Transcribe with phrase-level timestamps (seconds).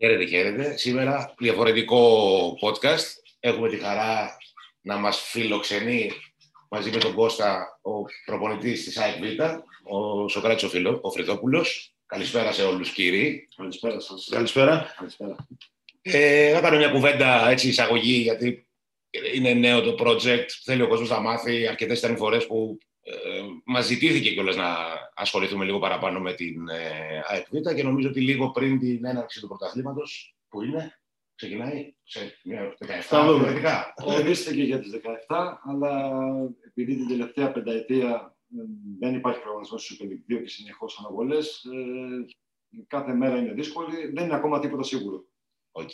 [0.00, 0.76] Χαίρετε, χαίρετε.
[0.76, 3.04] Σήμερα διαφορετικό podcast.
[3.40, 4.36] Έχουμε τη χαρά
[4.80, 6.12] να μας φιλοξενεί
[6.68, 7.90] μαζί με τον Κώστα ο
[8.24, 9.40] προπονητής της ΑΕΚ Β,
[9.82, 11.94] ο Σοκράτης ο, Φιλο, ο Φρυδόπουλος.
[12.06, 13.48] Καλησπέρα σε όλους κύριοι.
[13.56, 14.28] Καλησπέρα σας.
[14.30, 14.94] Καλησπέρα.
[14.96, 15.36] Καλησπέρα.
[16.02, 18.66] Ε, θα κάνω μια κουβέντα έτσι εισαγωγή γιατί
[19.34, 20.46] είναι νέο το project.
[20.64, 21.66] Θέλει ο κόσμος να μάθει.
[21.66, 22.78] Αρκετές ήταν οι φορές που
[23.10, 24.76] ε, μας ζητήθηκε κιόλας να
[25.14, 29.40] ασχοληθούμε λίγο παραπάνω με την ε, ΑΕΚ Β και νομίζω ότι λίγο πριν την έναρξη
[29.40, 31.00] του πρωταθλήματος που είναι,
[31.34, 33.32] ξεκινάει σε μια 17 Θα δούμε.
[33.32, 33.94] διαφορετικά.
[33.96, 36.12] Ορίστηκε για τις 17, αλλά
[36.66, 38.62] επειδή την τελευταία πενταετία ε,
[38.98, 44.10] δεν υπάρχει προγραμματισμός στο Super League 2 και συνεχώς αναβολές, ε, κάθε μέρα είναι δύσκολη,
[44.14, 45.24] δεν είναι ακόμα τίποτα σίγουρο.
[45.72, 45.90] Οκ.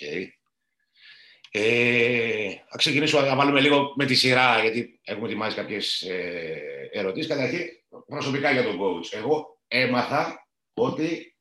[1.57, 7.29] Ε, θα ξεκινήσω, να βάλουμε λίγο με τη σειρά, γιατί έχουμε ετοιμάσει κάποιες ε, ερωτήσεις.
[7.29, 7.61] Καταρχήν,
[8.07, 9.13] προσωπικά για τον coach.
[9.13, 11.37] Εγώ έμαθα ότι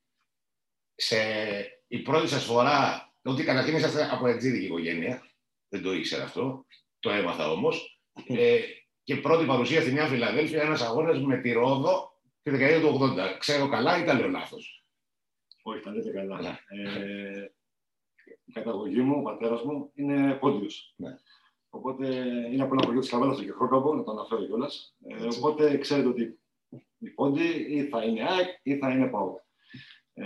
[0.95, 1.17] σε
[1.87, 5.31] η πρώτη σας φορά, ότι καταρχήν είσαστε από εξήδικη οικογένεια,
[5.67, 6.65] δεν το ήξερα αυτό,
[6.99, 8.59] το έμαθα όμως, ε,
[9.03, 13.37] και πρώτη παρουσία στη Νέα Φιλαδέλφια, ένας αγώνας με τη Ρόδο τη δεκαετία του 80.
[13.39, 14.85] Ξέρω καλά ή τα λέω λάθος;
[15.61, 16.41] Όχι, τα λέτε καλά.
[16.41, 16.59] Ναι.
[16.81, 17.51] Ε,
[18.45, 20.93] η καταγωγή μου, ο πατέρας μου, είναι πόντιος.
[20.97, 21.17] Ναι.
[21.69, 22.07] Οπότε
[22.51, 24.95] είναι από ένα χωριό της Καβάλας στο Κεχρόκαμπο, να το αναφέρω κιόλας.
[25.07, 25.39] Ε, Έτσι.
[25.39, 26.39] οπότε ξέρετε ότι
[26.97, 29.37] οι πόντοι ή θα είναι ΑΕΚ ή θα είναι ΠΑΟΚ.
[30.13, 30.25] Ε,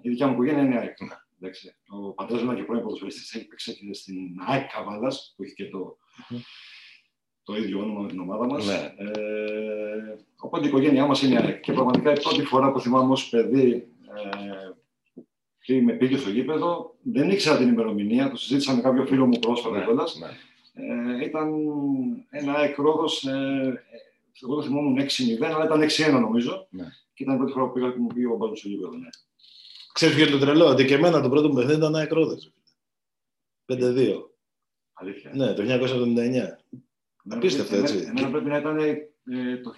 [0.00, 1.00] η δικιά μου οικογένεια είναι ΑΕΚ.
[1.00, 1.16] Ναι.
[1.40, 1.76] Εντάξει.
[1.88, 5.54] Ο πατέρας μου ήταν και πρώην ποδοσφαιριστής, έχει παίξει και στην ΑΕΚ Καβάλας, που έχει
[5.54, 6.40] και το, Μμμ.
[7.42, 8.66] το ίδιο όνομα με την ομάδα μας.
[8.66, 8.94] Ναι.
[8.96, 11.60] Ε, οπότε η οικογένειά μας είναι ΑΕΚ.
[11.60, 14.81] Και πραγματικά η πρώτη φορά που θυμάμαι ως παιδί ε, και
[15.66, 19.78] με πήγε στο γήπεδο, δεν ήξερα την ημερομηνία, το συζήτησα με κάποιο φίλο μου πρόσφατα
[19.78, 20.18] Ναι, κιόλας.
[20.18, 20.28] ναι.
[20.74, 21.52] Ε, ήταν
[22.30, 23.82] ένα ΑΕΚ Ρόδος, ε,
[24.42, 26.66] εγώ το θυμόμουν 6-0, αλλά ήταν 6-1 νομίζω.
[26.70, 26.84] Ναι.
[27.14, 28.96] Και ήταν η πρώτη φορά που πήγα και μου πήγε ο μπάλος στο γήπεδο.
[28.96, 29.08] Ναι.
[29.92, 32.52] Ξέρεις ποιο είναι το τρελό, ότι και εμένα το πρώτο μου παιχνίδι ήταν ακρόδες.
[33.72, 34.30] 5-2.
[34.92, 35.30] Αλήθεια.
[35.34, 35.66] Ναι, το 1979.
[36.24, 36.58] Εμένα
[37.28, 37.96] απίστευτο, πρέπει- έτσι.
[37.96, 38.78] Εμένα, εμένα πρέπει να ήταν
[39.30, 39.72] ε, το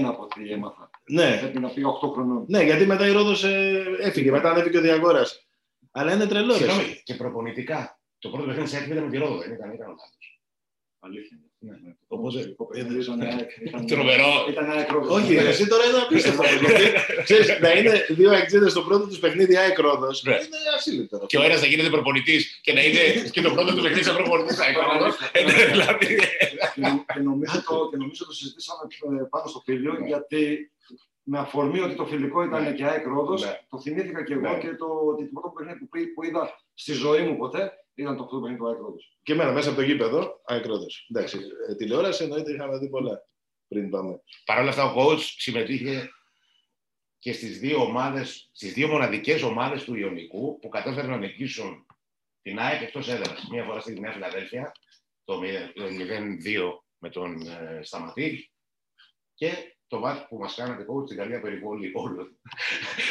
[0.00, 0.90] 1981 από ό,τι έμαθα.
[1.10, 2.44] Ναι, Πρέπει να πήγα 8 χρονών.
[2.48, 5.48] ναι, γιατί μετά η Ρόδος ε, έφυγε, μετά ανέβηκε ο Διαγόρας.
[5.90, 6.58] Αλλά είναι τρελό, ρε.
[6.58, 8.00] Συγγνώμη, και προπονητικά.
[8.18, 10.37] Το πρώτο παιχνίδι της ΑΕΚ ήταν με τη Ρόδο, δεν ήταν, ήταν λάθος.
[11.00, 11.36] Αλήθεια.
[11.58, 11.70] Ναι.
[11.70, 11.92] Ναι.
[12.08, 14.46] Οπότε, Το παιχνίδι ήταν ΑΕΚ, ήταν- Τρομερό.
[14.50, 15.16] Ήταν ΑΕΚ Ρόδος.
[15.22, 16.42] Όχι, ρε, εσύ τώρα είναι απίστευτο.
[16.42, 16.84] γιατί,
[17.22, 20.32] ξέρεις, να είναι δύο εξήδες στο πρώτο τους παιχνίδι ΑΕΚ Ρόδος, Ναι.
[20.32, 21.24] είναι ασύλληπτο.
[21.26, 24.16] Και ο ένας να γίνεται προπονητής και να είναι και το πρώτο του παιχνίδι σαν
[24.16, 24.56] προπονητής.
[24.56, 25.12] θα έκανε.
[25.32, 26.06] Ε, Δηλαδή.
[26.74, 28.80] και, νο- και, νομίζω το, και νομίζω το συζητήσαμε
[29.20, 30.06] ε, πάνω στο φίλιο, Ναι.
[30.06, 30.72] γιατί
[31.22, 32.72] με αφορμή ότι το φιλικό ήταν Ναι.
[32.72, 33.60] και ΑΕΚ Ρόδος, Ναι.
[33.70, 34.58] το θυμήθηκα και εγώ Ναι.
[34.58, 37.72] και το, ότι το πρώτο παιχνίδι που, που είδα στη ζωή μου ποτέ
[38.02, 39.18] ήταν το πρώτο παιχνίδι του ΑΕΚ Ρόδος.
[39.22, 41.06] Και εμένα μέσα από το γήπεδο, ΑΕΚ Ρόδος.
[41.10, 41.38] Εντάξει,
[41.68, 43.26] ε, τηλεόραση εννοείται είχαμε δει πολλά
[43.68, 44.20] πριν πάμε.
[44.44, 46.10] Παρ' όλα αυτά, ο coach συμμετείχε
[47.18, 51.86] και στις δύο ομάδες, στις δύο μοναδικές ομάδες του Ιωνικού που κατάφεραν να νικήσουν
[52.42, 53.46] την ΑΕΚ εκτός έδρας.
[53.50, 54.72] Μία φορά στη Νέα Φιλαδέλφια,
[55.24, 58.52] το 0-2 με τον ε, Σταματή
[59.34, 62.38] και το μάτι που μας κάνατε coach στην καλή περιβόλη όλων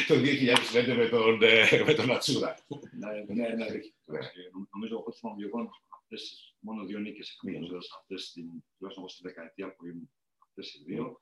[0.07, 2.57] το 2005 με τον, ε, με τον Ατσούδα.
[2.99, 3.93] Ναι, ναι, ναι, αλήθεια.
[4.05, 4.19] Ναι.
[4.19, 8.45] Και νο- Νομίζω από ό,τι θυμάμαι εγώ, αυτές, μόνο δύο νίκες είχαμε ζωές αυτές, στην,
[8.77, 10.09] τουλάχιστον εγώ στη δεκαετία που ήμουν
[10.47, 11.21] αυτές οι δύο.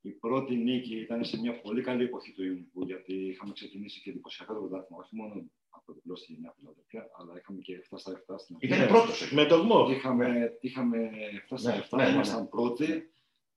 [0.00, 4.10] Η πρώτη νίκη ήταν σε μια πολύ καλή εποχή του Ιουνικού, γιατί είχαμε ξεκινήσει και
[4.10, 5.34] εντυπωσιακά το πρωτάθλημα, όχι μόνο
[5.70, 8.86] από το διπλό στη Νέα Φιλαδέλφια, αλλά είχαμε και 7 στα 7 στην Ήταν Ναι.
[8.86, 9.22] πρώτος.
[9.22, 9.34] ε.
[9.34, 9.90] Με το γμό.
[9.90, 11.10] Είχαμε, είχαμε
[11.48, 12.14] 7 στα Ναι, 7, ναι, ναι, ναι.
[12.14, 13.10] ήμασταν πρώτοι,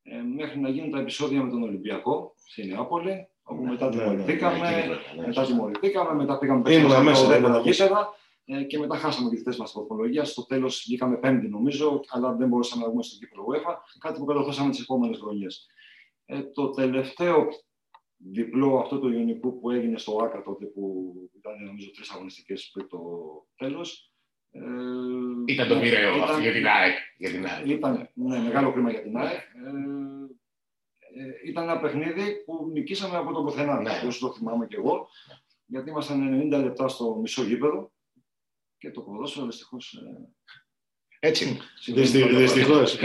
[0.04, 4.02] ε, μέχρι να γίνουν τα επεισόδια με τον Ολυμπιακό στη Νεάπολη, όπου μετά ναι, ναι,
[4.02, 5.28] τιμωρηθήκαμε, Ναι, εκεί βέβαια, ναι.
[5.28, 9.30] μετά τιμωρηθήκαμε, μετά πήγαμε Ήμουνα παίξαμε μέσα, στο ήμουνα δεύτερο γήπεδα ε, και μετά χάσαμε
[9.30, 10.24] τη θέση μας στην βαθμολογία.
[10.24, 14.26] Στο τέλος βγήκαμε πέμπτη, νομίζω, αλλά δεν μπορούσαμε να βγούμε στο κύπρο UEFA, κάτι που
[14.26, 15.68] κατορθώσαμε τις επόμενες χρονιές.
[16.26, 17.48] Ε, το τελευταίο
[18.18, 22.88] διπλό αυτό του Ιωνικού που έγινε στο ΆΚΑ τότε που ήταν νομίζω τρεις αγωνιστικές πριν
[22.88, 23.00] το
[23.56, 24.11] τέλος.
[24.52, 24.62] Ε,
[25.46, 26.94] Ήταν το μοιραίο ήταν- αυτό για την ΑΕΚ.
[27.18, 27.68] Για την ΑΕΚ.
[27.68, 29.40] ήταν ναι, μεγάλο κρίμα για την ΑΕΚ.
[29.40, 29.70] Ε,
[31.22, 33.82] ε, ήταν ένα παιχνίδι που νικήσαμε από το πουθενά.
[33.82, 33.92] Ναι.
[34.08, 35.08] Όσο το θυμάμαι και εγώ.
[35.66, 37.92] Γιατί ήμασταν 90 λεπτά στο μισό γήπεδο
[38.78, 40.04] και το ποδόσφαιρο δυστυχώς.
[41.20, 41.58] Έτσι.
[41.94, 42.98] Δυστυχώς.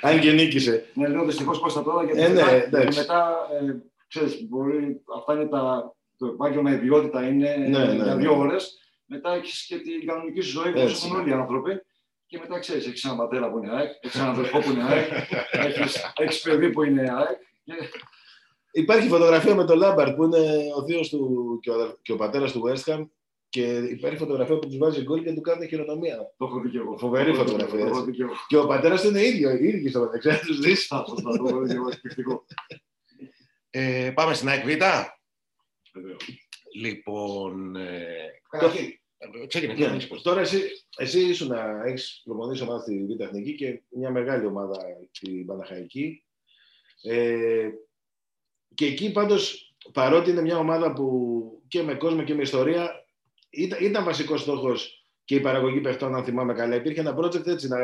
[0.00, 0.86] Αν και νίκησε.
[0.94, 2.72] Ναι, λέω δυστυχώς πώς θα τώρα γιατί Ε, ναι, μετά, εντάξει.
[2.80, 5.94] γιατί μετά ε, ξέρεις, μπορεί, αυτά είναι τα.
[6.18, 8.16] Το επάγγελμα, η ιδιότητα είναι Ναι, ναι, για ναι.
[8.16, 8.78] δύο ώρες.
[9.12, 11.06] Μετά έχεις και την κανονική σου ζωή που Έτσι.
[11.06, 11.82] έχουν όλοι οι άνθρωποι.
[12.26, 15.08] Και μετά ξέρεις, έχεις έναν πατέρα που είναι ΑΕΚ, έχεις έναν αδερφό που είναι ΑΕΚ,
[16.22, 17.38] έχεις παιδί που είναι ΑΕΚ.
[17.64, 17.74] Και
[18.72, 20.38] Υπάρχει φωτογραφία με τον Λάμπαρτ που είναι
[20.76, 23.08] ο θείος του και ο, αδερ- και ο πατέρας του West Ham
[23.48, 26.16] και υπάρχει φωτογραφία που τους βάζει γκολ και του κάνει χειρονομία.
[26.36, 26.98] Το έχω δει και εγώ.
[26.98, 28.10] Φοβερή Το έχω δει και φωτογραφία, εγώ, Το έχω έτσι.
[28.10, 28.32] δει και εγώ.
[28.48, 30.78] Και ο πατέρας του είναι ίδιο, ίδιο στο μεταξύ, να τους δεις.
[30.78, 31.88] Σωστά, σωστά, το έχω δει και εγώ.
[31.88, 32.44] Εκπληκτικό.
[33.70, 34.68] Ε, πάμε στην ΑΕΚ Β.
[35.94, 36.48] Βεβαίως.
[36.74, 38.06] Λοιπόν, ε,
[38.50, 39.80] καταρχήν, ε, ξεκινά, Ναι.
[39.80, 40.22] ξεκινά, πώς.
[40.22, 40.62] Τώρα εσύ,
[40.96, 44.76] εσύ ήσουν να έχεις προπονήσει ομάδα στη Β' Εθνική και μια μεγάλη ομάδα
[45.10, 46.24] στην Παναχαϊκή.
[47.02, 47.70] Ε,
[48.74, 53.04] και εκεί πάντως, παρότι είναι μια ομάδα που και με κόσμο και με ιστορία,
[53.50, 56.74] ήταν, ήταν βασικός στόχος και η παραγωγή παιχτών, αν θυμάμαι καλά.
[56.74, 57.78] Υπήρχε ένα project έτσι, να,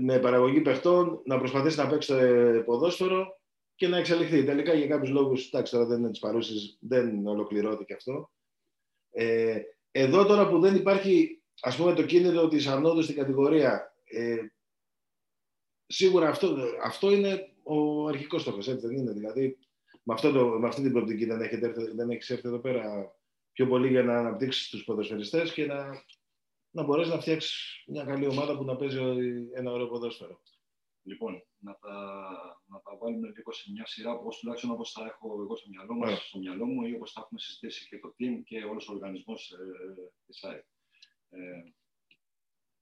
[0.00, 3.40] με παραγωγή παιχτών, να προσπαθήσει να παίξει το ε, ποδόσφαιρο
[3.74, 4.44] και να εξελιχθεί.
[4.44, 8.30] Τελικά για κάποιους λόγους, εντάξει τώρα δεν είναι τις παρούσεις, δεν ολοκληρώθηκε αυτό.
[9.10, 9.60] Ε,
[9.92, 14.36] εδώ τώρα που δεν υπάρχει ας πούμε το κίνητρο της ανόδου στην κατηγορία ε,
[15.86, 19.12] σίγουρα αυτό, αυτό είναι ο αρχικός στόχος, έτσι δεν είναι.
[19.12, 19.58] Δηλαδή
[20.02, 23.14] με, αυτό το, με αυτή την προοπτική δεν, έχετε έρθει, δεν έχεις έρθει εδώ πέρα
[23.52, 26.04] πιο πολύ για να αναπτύξεις τους ποδοσφαιριστές και να,
[26.70, 28.98] να μπορέσεις να φτιάξεις μια καλή ομάδα που να παίζει
[29.54, 30.40] ένα ωραίο ποδόσφαιρο.
[31.02, 31.94] Λοιπόν, να τα,
[32.66, 35.94] να τα βάλουμε λίγο σε μια σειρά, όπως τουλάχιστον όπως τα έχω εγώ στο μυαλό,
[35.94, 36.20] μας, Ωραία.
[36.20, 39.50] στο μυαλό μου ή όπως τα έχουμε συζητήσει και το team και όλος ο οργανισμός
[39.50, 39.56] ε,
[40.26, 40.64] της ΑΕΚ.
[41.30, 41.40] Ε,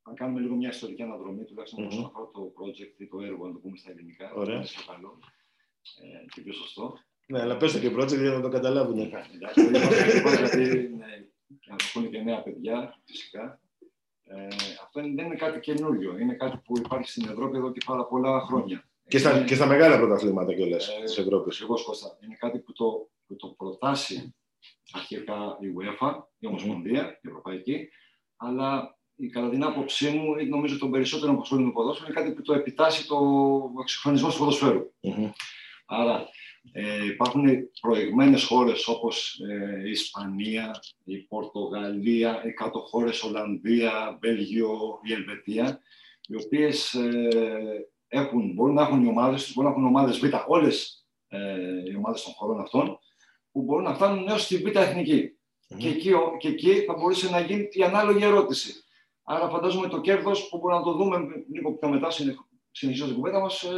[0.02, 1.88] αν κάνουμε λίγο μια ιστορική αναδρομή, τουλάχιστον Μμμ.
[1.88, 4.56] όσον αφορά το project ή το έργο, να το πούμε στα ελληνικά, Ωραία.
[4.56, 5.18] είναι πιο καλό
[6.02, 6.98] ε, και πιο σωστό.
[7.26, 8.98] Ναι, αλλά πες το και project για να το καταλάβουν.
[8.98, 11.28] Εντάξει, το είπα ακριβώς γιατί ναι,
[11.60, 13.60] και ακούν και νέα παιδιά, φυσικά.
[14.32, 14.46] Ε,
[14.84, 16.18] αυτό είναι- δεν είναι κάτι καινούριο.
[16.18, 18.84] Είναι κάτι που υπάρχει στην Ευρώπη εδώ και πάρα πολλά χρόνια.
[19.08, 21.54] Και στα, Είναι- και στα μεγάλα πρωταθλήματα κιόλας Ε, της Ευρώπης.
[21.56, 22.18] Ακριβώς, Κώστα.
[22.24, 24.34] Είναι κάτι που το, που το προτάσει
[24.92, 27.88] αρχικά η UEFA, η Ομοσπονδία, η Ευρωπαϊκή,
[28.36, 32.10] αλλά η- κατά την άποψή μου, ή νομίζω των περισσότερων που ασχολούνται με το ποδόσφαιρο,
[32.12, 33.18] είναι κάτι που το επιτάσσει το
[33.80, 34.92] εξυγχρονισμό του ποδοσφαίρου.
[35.86, 36.28] Άρα
[36.72, 37.44] ε, υπάρχουν
[37.80, 45.80] προηγμένες χώρες όπως ε, η Ισπανία, η Πορτογαλία, οι κάτω χώρες Ολλανδία, Βέλγιο, η Ελβετία,
[46.28, 50.24] οι οποίες ε, έχουν, μπορούν να έχουν οι ομάδες τους, μπορούν να έχουν ομάδες Β,
[50.46, 52.98] όλες ε, οι ομάδες των χωρών αυτών,
[53.52, 55.34] που μπορούν να φτάνουν έως στη Β' Εθνική.
[55.78, 58.72] Και, εκεί, ο- και εκεί θα μπορούσε να γίνει η ανάλογη ερώτηση.
[59.22, 61.16] Άρα φαντάζομαι το κέρδος που μπορούμε να το δούμε
[61.52, 62.40] λίγο πιο μετά, συνεχ-
[62.70, 63.70] συνεχίζοντας την κουβέντα μας, ε,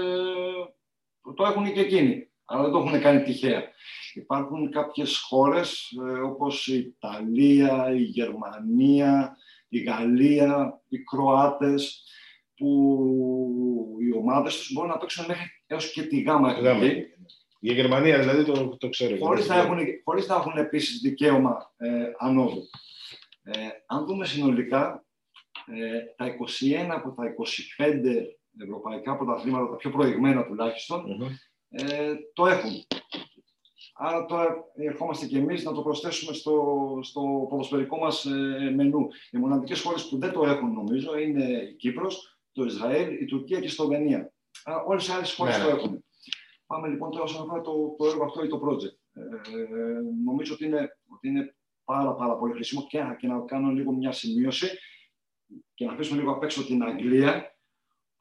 [1.36, 2.31] το έχουν και εκείνοι.
[2.44, 3.62] Αλλά δεν το έχουν κάνει τυχαία.
[4.14, 9.36] Υπάρχουν κάποιες χώρες ε, όπως η Ιταλία, η Γερμανία,
[9.68, 12.04] η Γαλλία, οι Κροάτες
[12.56, 12.68] που
[14.00, 16.84] οι ομάδες τους μπορούν να παίξουν μέχρι έως και τη γάμα Γάμα.
[16.84, 17.10] εθνική
[17.60, 19.16] Η Γερμανία δηλαδή το, το ξέρω.
[19.16, 21.88] χωρίς να έχουν, χωρίς να έχουν επίσης δικαίωμα ε,
[22.18, 22.62] ανόδου.
[23.42, 25.04] Ε, αν δούμε συνολικά,
[25.66, 27.34] ε, τα 21 από τα
[27.78, 27.94] 25
[28.62, 31.26] ευρωπαϊκά πρωταθλήματα, τα πιο προηγμένα τουλάχιστον, Μμμ.
[31.72, 32.70] Ε, το έχουν.
[33.94, 39.08] Άρα τώρα ερχόμαστε και εμείς να το προσθέσουμε στο, στο ποδοσφαιρικό μας ε, μενού.
[39.30, 43.60] Οι μοναδικές χώρες που δεν το έχουν νομίζω είναι η Κύπρος, το Ισραήλ, η Τουρκία
[43.60, 44.32] και η Σλοβενία.
[44.64, 45.76] Άρα όλες οι άλλες χώρες Ναι, το ναι.
[45.76, 46.04] έχουν.
[46.66, 48.96] Πάμε λοιπόν τώρα όσον αφορά το, το έργο αυτό ή το project.
[49.12, 49.22] Ε,
[50.24, 51.54] νομίζω ότι είναι, ότι είναι
[51.84, 54.66] πάρα, πάρα πολύ χρήσιμο και, και να κάνω λίγο μια σημείωση
[55.74, 57.51] και να αφήσουμε λίγο απ' έξω την Αγγλία,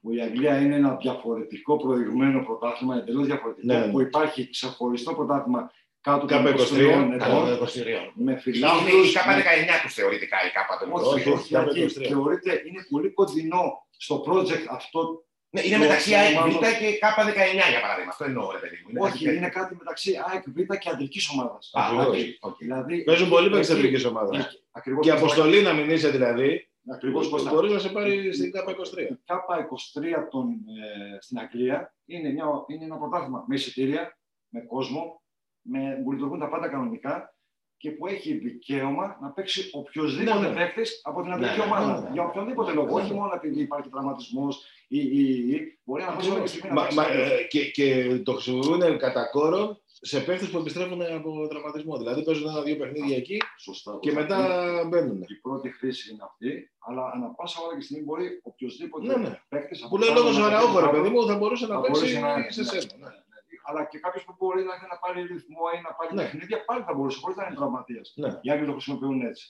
[0.01, 3.91] που η Αγγλία είναι ένα διαφορετικό προηγμένο πρωτάθλημα, εντελώς διαφορετικό, Ναι, ναι.
[3.91, 5.71] που υπάρχει ξεχωριστό πρωτάθλημα
[6.01, 8.11] κάτω Κάπου των 23, 23 ετών, Κατά το 23.
[8.13, 11.53] με Είναι φιλάθλους, η ΚΑΠΑ με- 19 τους θεωρητικά η ΚΑΠΑ των όχι, Όχι, όχι,
[11.53, 12.07] κάπου όχι, 23.
[12.07, 13.63] θεωρείται, είναι πολύ κοντινό
[13.97, 15.23] στο project αυτό.
[15.53, 18.11] Ναι, είναι Το μεταξύ ΑΕΚ μάλλον- Β και ΚΑΠΑ 19 για παράδειγμα.
[18.11, 18.89] Αυτό εννοώ, ρε παιδί μου.
[18.97, 19.37] όχι, κάτι τέτοιο.
[19.37, 21.71] είναι κάτι μεταξύ ΑΕΚ Β και αντρικής ομάδας.
[21.73, 22.37] Α, οκ, Ακριβώς.
[22.39, 22.55] οκ.
[22.59, 24.37] Δηλαδή, Παίζουν πολύ εκεί- παίκτε εθνική ομάδα.
[24.39, 27.51] εκεί- ακριβώς Και όπως αποστολή να μην είσαι δηλαδή, Ακριβώς Κώστα.
[27.53, 29.11] μπορεί να σε πάρει στην ΚΑΠΑ 23.
[29.11, 34.17] Η ΚΑΠΑ 23 των, ε, στην Αγγλία είναι, μια, είναι ένα πρωτάθλημα με εισιτήρια,
[34.49, 35.21] με κόσμο,
[35.61, 37.35] με, που λειτουργούν τα πάντα κανονικά
[37.77, 40.53] και που έχει δικαίωμα να παίξει οποιοδήποτε Ναι, ναι.
[40.55, 41.93] παίκτης από την αντρική ναι, ομάδα.
[41.93, 42.13] ναι, ναι.
[42.13, 42.87] Για οποιονδήποτε λόγο.
[42.87, 43.19] Ναι, Όχι ναι.
[43.19, 44.65] μόνο επειδή υπάρχει τραυματισμός
[44.97, 46.97] ή, ή, ή, μπορεί να παίξει όλη τη στιγμή να Μα- παίξει.
[46.97, 47.29] μα- κάποιος.
[47.39, 47.85] ε, και, και
[48.23, 51.97] το χρησιμοποιούν κατά κόρον σε παίχτες που επιστρέφουν από τραυματισμό.
[51.97, 53.97] Δηλαδή παίζουν ένα-δύο παιχνίδια εκεί Σωστά.
[54.01, 54.21] και σωστά.
[54.21, 54.39] μετά
[54.87, 55.21] μπαίνουν.
[55.27, 59.41] Η πρώτη χρήση είναι αυτή, αλλά ανά πάσα ώρα και στιγμή μπορεί οποιοδήποτε Ναι, ναι.
[59.49, 59.79] παίκτη.
[59.89, 62.61] Που λέει λόγω Αραούχο, ρε παιδί μου, θα μπορούσε να Θα παίξει μπορούσε να- σε
[62.61, 62.93] ναι, σένα.
[62.97, 63.11] ναι, ναι.
[63.11, 63.19] ναι.
[63.67, 66.21] Αλλά και κάποιος που μπορεί να, να πάρει ρυθμό ή να πάρει Ναι.
[66.23, 68.13] παιχνίδια πάλι θα μπορούσε, χωρίς να είναι τραυματίας.
[68.15, 68.29] Ναι.
[68.41, 69.45] Οι άλλοι το χρησιμοποιούν έτσι.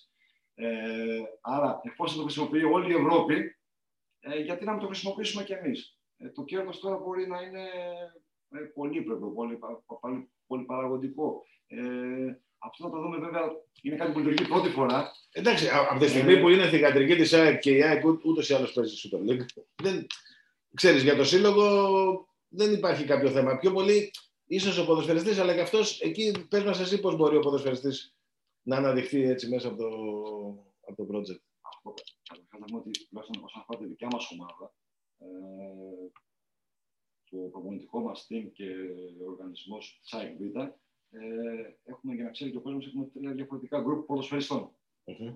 [0.56, 0.68] Ε,
[1.42, 3.36] άρα, εφόσον το χρησιμοποιεί όλη η Ευρώπη,
[4.22, 5.98] ε, γιατί να μην το χρησιμοποιήσουμε κι εμείς.
[6.18, 7.64] Ε, το κέρδος τώρα μπορεί να είναι
[8.52, 11.44] ε, πολύπλευρο, πολύ, πα- πα- πολύ, πολύ παραγωγικό.
[11.68, 11.80] Ε,
[12.58, 13.42] αυτό θα το δούμε βέβαια,
[13.82, 15.12] είναι κάτι που λειτουργεί πρώτη φορά.
[15.32, 18.54] Εντάξει, α- από τη στιγμή που είναι θηγατρική της ΑΕΚ και η ΑΕΚ ούτως ή
[18.54, 19.46] άλλως παίζει Super League,
[19.82, 20.08] δεν,
[20.76, 21.66] ξέρεις, για το σύλλογο
[22.48, 23.58] δεν υπάρχει κάποιο θέμα.
[23.58, 24.12] Πιο πολύ
[24.46, 28.16] ίσως ο ποδοσφαιριστής, αλλά και αυτός εκεί πες μας εσύ πώς μπορεί ο ποδοσφαιριστής
[28.62, 29.90] να αναδειχθεί έτσι μέσα από το,
[30.88, 31.42] από το project.
[32.62, 34.74] Αυτό καταρχάς να πούμε ότι τουλάχιστον όσον αφορά τη δικιά μας ομάδα,
[35.18, 35.28] ε,
[37.30, 38.68] το προπονητικό μας team και
[39.22, 40.70] ο οργανισμός ΣΑΕΚ Β, ε,
[41.84, 44.76] έχουμε, για να ξέρει και ο κόσμος, έχουμε τρία διαφορετικά γκρουπ ποδοσφαιριστών.
[45.06, 45.28] Μμμ.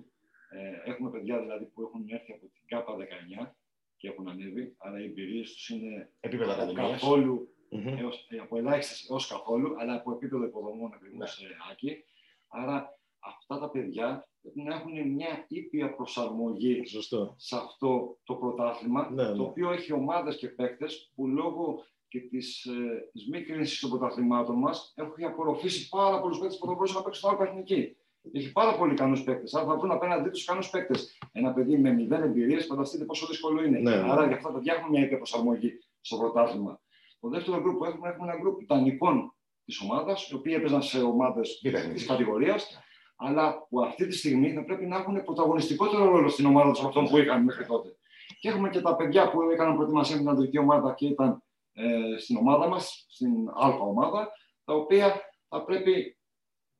[0.50, 3.54] Ε, έχουμε παιδιά δηλαδή που έχουν έρθει από την ΚΑΠΑ 19
[3.96, 6.90] και έχουν ανέβει, αλλά οι εμπειρίες τους είναι Επίπεδο από ακαδημίας.
[7.00, 7.86] καθόλου Μμμ.
[7.98, 11.48] έως, ε, από ελάχιστες έως καθόλου, αλλά από επίπεδο υποδομών ακριβώς Ναι.
[11.70, 12.04] άκη.
[12.48, 17.34] Άρα αυτά τα παιδιά πρέπει να έχουν μια ήπια προσαρμογή Σωστό.
[17.36, 19.36] σε αυτό το πρωτάθλημα, Ναι, ναι.
[19.36, 23.90] το οποίο έχει ομάδες και παίκτες που λόγω και της ε, της μη κρίνηση των
[23.90, 27.96] πρωταθλημάτων μας έχει απορροφήσει πάρα πολλούς παίκτες που θα μπορούσαν να παίξουν στο άλλο εθνική.
[28.32, 29.54] Έχει πάρα πολύ ικανούς παίκτες.
[29.54, 31.18] Άρα θα βρουν απέναντί τους ικανούς παίκτες.
[31.32, 33.78] Ένα παιδί με μηδέν εμπειρίες, φανταστείτε πόσο δύσκολο είναι.
[33.78, 34.10] Ναι, ναι.
[34.10, 36.80] Άρα για αυτά τα παιδιά έχουμε μια ήπια προσαρμογή στο πρωτάθλημα.
[37.20, 39.34] Το δεύτερο γκρουπ που έχουμε, έχουμε ένα γκρουπ ιτανικών
[39.64, 42.12] της ομάδας, οι οποίοι έπαιζαν σε ομάδες Κοίτα, της είναι.
[42.12, 42.78] κατηγορίας,
[43.16, 46.88] αλλά που αυτή τη στιγμή θα πρέπει να έχουν πρωταγωνιστικότερο ρόλο στην ομάδα τους από
[46.88, 47.96] αυτόν που είχαν μέχρι τότε.
[48.40, 51.42] Και έχουμε και τα παιδιά που έκαναν προετοιμασία με την αντρική ομάδα και ήταν
[51.72, 54.30] ε, στην ομάδα μας, στην Α ομάδα,
[54.64, 56.18] τα οποία θα πρέπει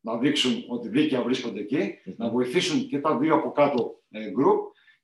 [0.00, 4.58] να δείξουν ότι δίκαια βρίσκονται εκεί, να βοηθήσουν και τα δύο από κάτω ε, group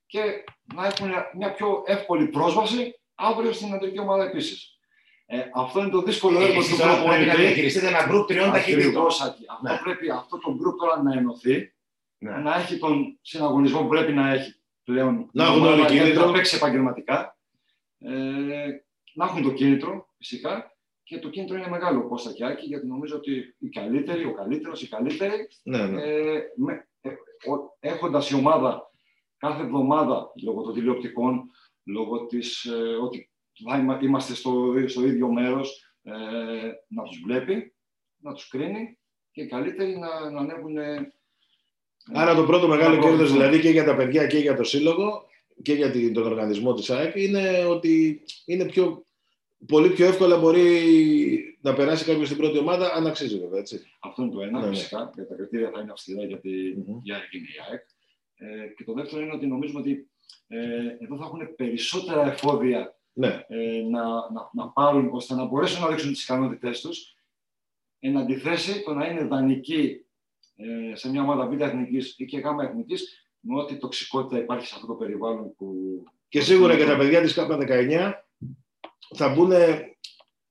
[0.07, 4.72] και να έχουν μια πιο εύκολη πρόσβαση αύριο στην αντρική ομάδα επίσης.
[5.35, 7.37] Ε, αυτό είναι το δύσκολο έργο του Εσείς τώρα πρέπει να προπονητή.
[7.43, 8.81] διαχειριστείτε ένα γκρουπ τριών ταχυτήτων.
[8.89, 9.45] Ακριβώς, Άκη.
[9.49, 9.79] Αυτό Ναι.
[9.83, 11.73] πρέπει αυτό το group τώρα να ενωθεί,
[12.19, 12.31] Ναι.
[12.37, 15.29] να έχει τον συναγωνισμό που πρέπει να έχει πλέον.
[15.33, 16.27] Να η έχουν ομάδα όλοι για κίνητρο.
[16.27, 17.37] Να παίξει επαγγελματικά.
[17.99, 18.11] Ε,
[19.15, 20.77] να έχουν το κίνητρο, φυσικά.
[21.03, 24.83] Και το κίνητρο είναι μεγάλο, Κώστας και Άκη, γιατί νομίζω ότι οι καλύτεροι, ο καλύτερος,
[24.83, 26.03] οι καλύτεροι, Ναι, ναι.
[26.03, 27.09] ε, με, ε,
[27.51, 28.91] ο- έχοντας η ομάδα
[29.37, 31.51] κάθε εβδομάδα, λόγω των τηλεοπτικών,
[31.85, 32.73] λόγω της, ε,
[33.03, 33.32] ότι θα είμα-
[34.03, 36.13] είμαστε στο, στο ίδιο μέρος, ε,
[36.89, 37.75] να τους βλέπει,
[38.17, 38.99] να τους κρίνει
[39.31, 41.13] και οι καλύτεροι να, να ανέβουν ε,
[42.13, 43.41] Άρα το πρώτο μεγάλο να κέρδος προωθηθούν.
[43.41, 45.25] δηλαδή και για τα παιδιά και για το σύλλογο
[45.63, 49.05] και για την- τον οργανισμό της ΑΕΚ είναι ότι είναι πιο,
[49.67, 53.81] πολύ πιο εύκολα μπορεί να περάσει κάποιος στην πρώτη ομάδα αν αξίζει βέβαια, έτσι.
[54.01, 54.75] Αυτό είναι το ένα, Ναι, ναι.
[54.75, 56.99] φυσικά, γιατί τα κριτήρια θα είναι αυστηρά για, τη, Μμμ.
[57.03, 57.83] για εκείνη η ΑΕΚ.
[58.35, 60.11] Ε, και το δεύτερο είναι ότι νομίζουμε ότι
[60.49, 60.59] ε,
[61.05, 65.88] εδώ θα έχουν περισσότερα εφόδια Ναι, ε, να, να, να πάρουν ώστε να μπορέσουν να
[65.88, 67.16] δείξουν τις ικανότητές τους.
[67.99, 70.07] Εν αντιθέσει το να είναι δανεικοί
[70.57, 74.73] ε, σε μια ομάδα β' εθνικής ή και γ' εθνικής με ό,τι τοξικότητα υπάρχει σε
[74.75, 75.75] αυτό το περιβάλλον που...
[76.28, 78.12] και σίγουρα και τα παιδιά της ΚΑΠΑ 19
[79.14, 79.52] θα μπουν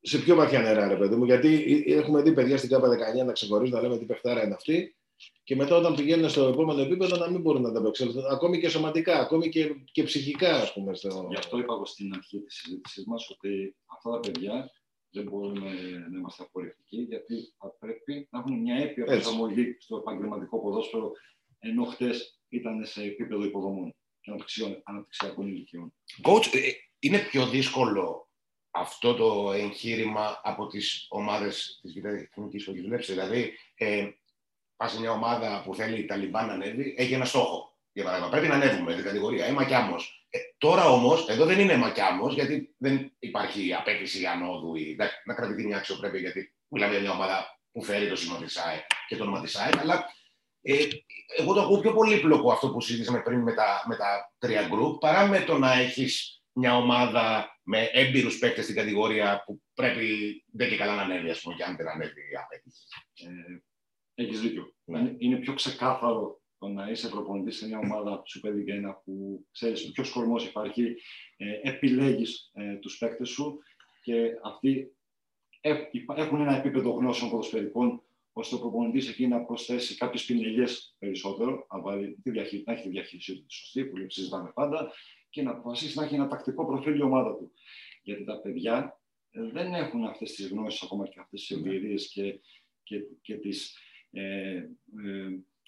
[0.01, 2.87] σε πιο βαθιά νερά, ρε παιδί μου, γιατί έχουμε δει παιδιά στην ΚΑΠΑ
[3.21, 4.95] 19 να ξεχωρίζουν, να λέμε τι παιχτάρα είναι αυτή
[5.43, 8.69] και μετά όταν πηγαίνουν στο επόμενο επίπεδο να μην μπορούν να τα απεξέλθουν, ακόμη και
[8.69, 10.95] σωματικά, ακόμη και, και ψυχικά, ας πούμε.
[10.95, 11.25] Στο...
[11.29, 14.71] Γι' αυτό είπα εγώ στην αρχή της συζήτησής μας ότι αυτά τα παιδιά
[15.10, 15.71] δεν μπορούμε
[16.12, 19.15] να είμαστε απορριφτικοί γιατί θα πρέπει να έχουν μια έπεια Έτσι.
[19.15, 21.12] προσαρμογή στο επαγγελματικό ποδόσφαιρο
[21.60, 25.93] ενώ χτες ήταν σε επίπεδο υποδομών και αναπτυξιών- αναπτυξιακών ηλικιών.
[26.24, 28.29] Coach, ε, είναι πιο δύσκολο
[28.71, 33.12] αυτό το εγχείρημα από τις ομάδες της Β' Εθνικής που έχει δουλέψει.
[33.12, 34.10] Δηλαδή, ε,
[34.81, 37.75] πας σε μια ομάδα που θέλει η Ταλιμπάν να ανέβει, έχει ένα στόχο.
[37.91, 39.47] Για παράδειγμα, πρέπει να ανέβουμε την κατηγορία.
[39.47, 40.27] Είμαι μακιάμος.
[40.29, 45.33] Ε, τώρα όμως, εδώ δεν είναι μακιάμος, γιατί δεν υπάρχει απέτηση ανόδου ή να, να
[45.33, 49.15] κρατηθεί μια αξιοπρέπεια, γιατί μιλάμε για μια ομάδα που φέρει το σήμα της ΑΕ και
[49.15, 50.05] το όνομα της ΑΕ, αλλά
[50.61, 50.75] ε,
[51.38, 55.00] εγώ το ακούω πιο πολύπλοκο αυτό που συζήτησαμε πριν με τα, με τα τρία group,
[55.00, 60.69] παρά με το να έχεις μια ομάδα με έμπειρους παίκτες στην κατηγορία που πρέπει δεν
[60.69, 62.83] και καλά να ανέβει, ας πούμε, και αν δεν ανέβει η απέτηση.
[63.13, 63.61] Ε,
[64.21, 64.73] Έχεις δίκιο.
[64.85, 64.99] Ναι.
[64.99, 68.93] Είναι, είναι πιο ξεκάθαρο το να είσαι προπονητής σε μια ομάδα σου παιδί και ένα
[68.93, 70.95] που ξέρεις ποιο κορμό υπάρχει,
[71.37, 73.59] ε, επιλέγεις ε, τους παίκτες σου
[74.03, 74.95] και αυτοί
[75.61, 78.01] ε, υπα- έχουν ένα επίπεδο γνώσεων ποδοσφαιρικών
[78.33, 82.83] ώστε ο προπονητής εκεί να προσθέσει κάποιες πινελιές περισσότερο, να, βάλει τη διαχεί- να έχει
[82.83, 84.91] τη διαχείρισή του τη σωστή, που συζητάμε πάντα,
[85.29, 87.51] και να αποφασίσει να έχει ένα τακτικό προφίλ η ομάδα του.
[88.03, 88.99] Γιατί τα παιδιά
[89.31, 92.39] ε, δεν έχουν αυτές τις γνώσεις ακόμα και αυτές τις εμπειρίες και,
[92.83, 93.77] και, και τις
[94.11, 94.67] ε, ε,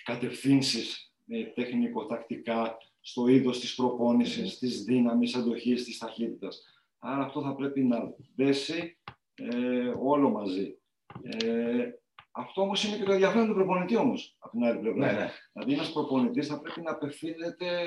[0.03, 6.63] κατευθύνσεις ε, τεχνικο-τακτικά στο είδος της προπόνησης, της δύναμης, αντοχής, της ταχύτητας.
[6.99, 7.97] Άρα αυτό θα πρέπει να
[8.35, 8.97] δέσει
[9.35, 10.77] ε, όλο μαζί.
[11.23, 11.89] Ε,
[12.31, 15.05] αυτό όμως είναι και το ενδιαφέρον του προπονητή όμως, από την άλλη πλευρά.
[15.05, 15.29] Ναι, ναι.
[15.53, 17.85] Δηλαδή ένας προπονητής θα πρέπει να απευθύνεται,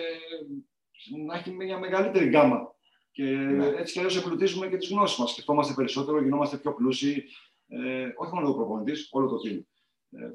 [1.26, 2.75] να έχει μια μεγαλύτερη γκάμα.
[3.10, 3.66] Και Ναι.
[3.66, 5.30] έτσι κι αλλιώς εμπλουτίζουμε και τις γνώσεις μας.
[5.30, 7.25] Σκεφτόμαστε περισσότερο, γινόμαστε πιο πλούσιοι.
[7.68, 9.60] Ε, όχι μόνο ο προπονητής, όλο το team.
[10.10, 10.30] Ε,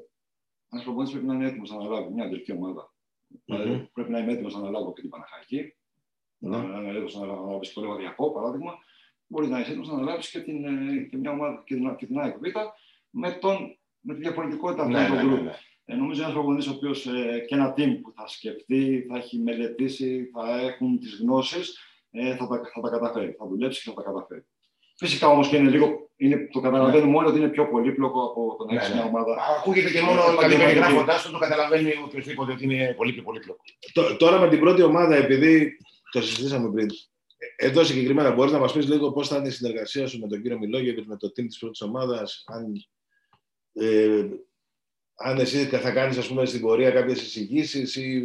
[0.72, 2.94] ένας προπονητής πρέπει να είναι έτοιμος να αναλάβει μια αντρική ομάδα.
[3.44, 5.76] Δηλαδή, πρέπει να είμαι έτοιμος να αναλάβω και την Παναχαϊκή.
[6.38, 6.56] Ναι.
[6.56, 8.78] Να είμαι έτοιμος να αναλάβει και το Λεβαδιακό, παράδειγμα.
[9.26, 12.06] Μπορείς να είσαι έτοιμος να αναλάβεις και, την, ε, και μια ομάδα και την, και
[12.06, 12.42] την ΑΕΚ Β
[13.10, 15.44] με, τον, με τη διαφορετικότητα ναι, αυτών ναι, των ναι, group.
[15.44, 15.54] ναι.
[15.84, 19.38] Ε, νομίζω ένας προπονητής ο οποίος ε, και ένα team που θα σκεφτεί, θα έχει
[19.38, 21.78] μελετήσει, θα έχουν τις γνώσεις,
[22.10, 23.32] ε, θα, τα, θα τα καταφέρει.
[23.32, 24.46] Θα δουλέψει και θα τα καταφέρει.
[24.96, 28.64] Φυσικά όμως και είναι λίγο, είναι, το καταλαβαίνουμε όλοι ότι είναι πιο πολύπλοκο από το
[28.64, 29.00] να έχεις Ναι, ναι.
[29.00, 29.36] μια ομάδα.
[29.58, 33.22] Ακούγεται και μόνο Ε, κάτι ε, περιγράφοντά το, το καταλαβαίνει οποιοδήποτε ότι είναι πολύ πιο
[33.22, 33.60] πολύπλοκο.
[33.92, 35.76] Τ- Τώρα με την πρώτη ομάδα, επειδή
[36.10, 36.88] το συζητήσαμε πριν,
[37.36, 40.28] ε, εδώ συγκεκριμένα μπορείς να μας πεις λίγο πώς θα είναι η συνεργασία σου με
[40.28, 42.72] τον κύριο Μιλόγεβιτ, με το team της πρώτης ομάδας, αν,
[43.72, 44.26] ε,
[45.14, 48.24] αν εσύ θα κάνεις ας πούμε στην πορεία κάποιες εισηγήσεις ή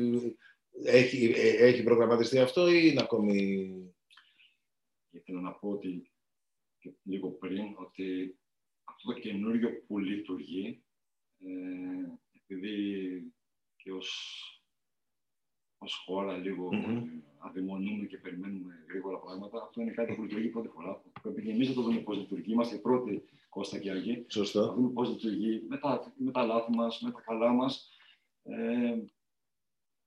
[0.85, 3.69] έχει, ε, έχει προγραμματιστεί αυτό ή είναι ακόμη.
[5.11, 6.11] Και θέλω να πω ότι
[6.79, 8.37] και λίγο πριν ότι
[8.83, 10.83] αυτό το καινούριο που λειτουργεί,
[11.39, 11.47] ε,
[12.33, 13.33] επειδή
[13.75, 14.09] και ως,
[15.77, 16.97] ως χώρα λίγο Μμμ.
[16.97, 21.03] ε, αδειμονούμε και περιμένουμε γρήγορα πράγματα, αυτό είναι κάτι που λειτουργεί πρώτη φορά.
[21.21, 22.51] Πρέπει και εμείς να το δούμε πώς λειτουργεί.
[22.51, 24.17] Είμαστε οι πρώτοι Κώστα και Αργή.
[24.17, 24.73] Να Σωστό.
[24.73, 27.91] δούμε πώς λειτουργεί με τα, με τα λάθη μας, με τα καλά μας.
[28.43, 28.97] Ε,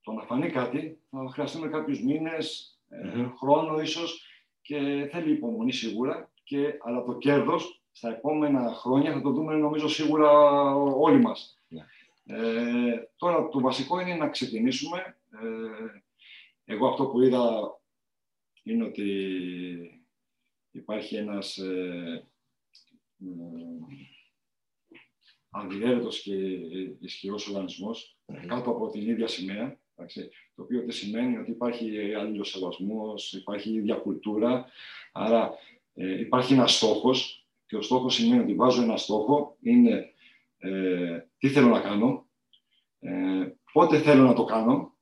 [0.00, 3.30] το να φανεί κάτι θα χρειαστούμε κάποιους μήνες, ε, Μμμ.
[3.36, 4.26] χρόνο ίσως
[4.60, 6.29] και θέλει υπομονή σίγουρα.
[6.42, 10.30] Και, αλλά το κέρδος στα επόμενα χρόνια θα το δούμε νομίζω σίγουρα
[10.74, 11.58] όλοι μας.
[11.68, 11.86] Ναι.
[12.24, 15.16] Ε, τώρα το βασικό είναι να ξεκινήσουμε.
[15.30, 16.02] Ε,
[16.64, 17.74] εγώ αυτό που είδα
[18.62, 20.02] είναι ότι
[20.70, 22.28] υπάρχει ένας ε,
[23.18, 23.26] ε,
[25.50, 26.34] αδιέρετος και
[27.00, 33.32] ισχυρός οργανισμός κάτω από την ίδια σημαία, εντάξει, το οποίο τι σημαίνει ότι υπάρχει αλληλοσεβασμός,
[33.32, 34.66] υπάρχει ίδια κουλτούρα,
[35.12, 35.54] άρα
[36.00, 40.12] ε, υπάρχει ένας στόχος και ο στόχος σημαίνει ότι βάζω ένα στόχο, είναι
[40.58, 42.26] ε, τι θέλω να κάνω,
[42.98, 43.10] ε,
[43.72, 44.94] πότε θέλω να το κάνω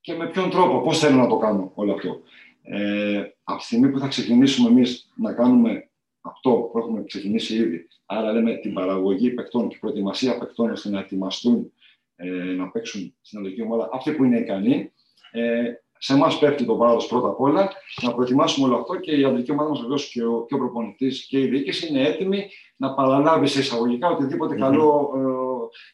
[0.00, 2.20] και με ποιον τρόπο, πώς θέλω να το κάνω όλο αυτό.
[2.62, 7.86] Ε, από τη στιγμή που θα ξεκινήσουμε εμείς να κάνουμε αυτό που έχουμε ξεκινήσει ήδη,
[8.06, 11.72] άρα λέμε την παραγωγή παικτών και προετοιμασία παικτών ώστε να ετοιμαστούν
[12.16, 14.92] ε, να παίξουν στην αλληλική ομάδα, αυτοί που είναι ικανοί,
[15.30, 15.72] ε,
[16.04, 19.50] σε εμάς πέφτει το βάρος πρώτα απ' όλα να προετοιμάσουμε όλο αυτό και η αντρική
[19.50, 23.46] ομάδα μας βεβαίως και ο, και ο προπονητής και η διοίκηση είναι έτοιμοι να παραλάβει
[23.46, 24.60] σε εισαγωγικά οτιδήποτε Μμμ.
[24.60, 25.10] καλό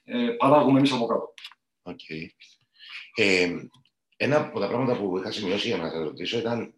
[0.05, 1.35] ε, ε, παράγουμε εμείς από κάτω.
[1.83, 2.01] Οκ.
[3.15, 3.51] Ε,
[4.17, 6.75] ένα από τα πράγματα που είχα σημειώσει για να σας ρωτήσω ήταν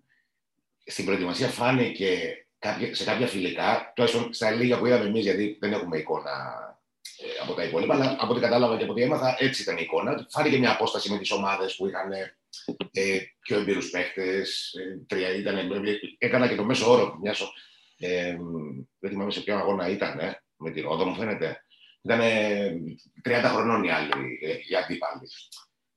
[0.84, 5.72] στην προετοιμασία φάνηκε κάποια, σε κάποια φιλικά, τουλάχιστον στα λίγα που είδαμε εμείς, γιατί δεν
[5.72, 6.30] έχουμε εικόνα
[7.18, 9.82] ε, από τα υπόλοιπα, αλλά από ό,τι κατάλαβα και από ό,τι έμαθα, έτσι ήταν η
[9.82, 10.26] εικόνα.
[10.30, 12.12] Φάνηκε μια απόσταση με τις ομάδες που είχαν
[12.90, 14.38] ε, πιο εμπειρούς παίχτε.
[14.38, 15.56] Ε, τρία ήταν.
[15.56, 17.34] ε, έκανα και το μέσο όρο μια.
[17.98, 18.36] Ε,
[18.98, 21.64] δεν θυμάμαι σε ποιον αγώνα ήταν, ε, με τη Ρόδο, μου φαίνεται.
[22.02, 22.20] Ήταν
[23.22, 25.28] 30 χρονών οι άλλοι, ε, οι αντίπαλοι.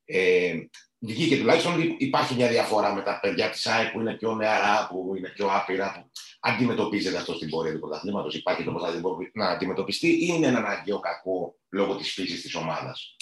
[0.05, 0.53] Ε,
[0.99, 4.87] βγήκε τουλάχιστον ότι υπάρχει μια διαφορά με τα παιδιά της ΑΕ που είναι πιο νεαρά,
[4.87, 8.35] που είναι πιο άπειρα, που αντιμετωπίζεται αυτό στην πορεία του πρωταθλήματος.
[8.35, 13.15] Υπάρχει τρόπο να αντιμετωπιστεί ή είναι ένα αναγκαίο κακό λόγω της φύσης της ομάδας.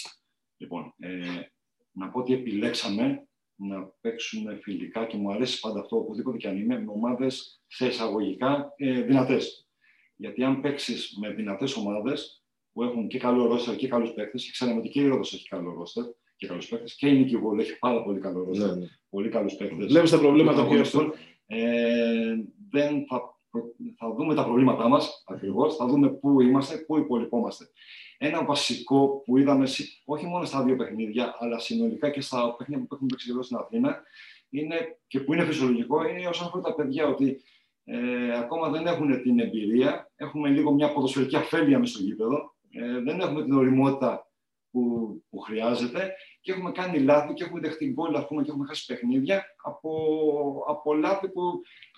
[0.56, 1.10] Λοιπόν, ε,
[1.92, 6.56] να πω ότι επιλέξαμε να παίξουμε φιλικά και μου αρέσει πάντα αυτό, οπουδήποτε και αν
[6.56, 9.66] είμαι, με ομάδες σε εισαγωγικά ε, δυνατές.
[10.16, 14.50] Γιατί αν παίξεις με δυνατές ομάδες που έχουν και καλό ρόστερ και καλούς παίκτες, και
[14.50, 16.04] ξέραμε ότι και η Ρόδος έχει καλό ρόστερ
[16.36, 18.86] και καλούς παίκτες, και η Νίκη Βόλ έχει πάρα πολύ καλό ρόστερ, Ναι, ναι.
[19.08, 19.86] πολύ καλούς παίκτες.
[19.86, 21.00] Βλέπεις τα προβλήματα πιο αγωνιστούν.
[21.00, 21.20] εύκολα.
[21.46, 22.36] Ε,
[22.70, 27.64] δεν θα, προ- θα δούμε τα προβλήματά μας ακριβώς, θα δούμε πού είμαστε, πού υπολοιπόμαστε.
[28.24, 32.86] Ένα βασικό που είδαμε συ- όχι μόνο στα δύο παιχνίδια, αλλά συνολικά και στα παιχνίδια
[32.86, 34.02] που έχουμε παίξει εδώ στην Αθήνα,
[34.50, 37.40] είναι, και που είναι φυσιολογικό, είναι όσον αφορά τα παιδιά ότι
[37.84, 43.00] ε, ακόμα δεν έχουν την εμπειρία, έχουμε λίγο μια ποδοσφαιρική αφέλεια μες στο γήπεδο, ε,
[43.00, 44.30] δεν έχουμε την οριμότητα
[44.70, 44.82] που,
[45.30, 48.86] που χρειάζεται και έχουμε κάνει λάθη και έχουμε δεχτεί γκολ ας πούμε, και έχουμε χάσει
[48.86, 49.90] παιχνίδια από,
[50.68, 51.42] από λάθη που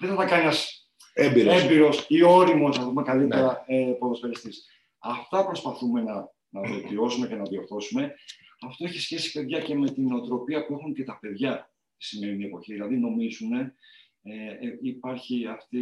[0.01, 1.63] δεν θα τα κάνει ένας Έμπειρος.
[1.63, 4.69] έμπειρος ή όριμος, να πούμε καλύτερα, ε, ποδοσφαιριστής.
[5.05, 8.14] Αυτά προσπαθούμε να, να βελτιώσουμε και να διορθώσουμε.
[8.61, 12.45] Αυτό έχει σχέση, παιδιά, και με την οτροπία που έχουν και τα παιδιά τη σημερινή
[12.45, 12.73] εποχή.
[12.73, 13.75] Δηλαδή, νομίζουν, ε,
[14.23, 15.81] ε, υπάρχει αυτή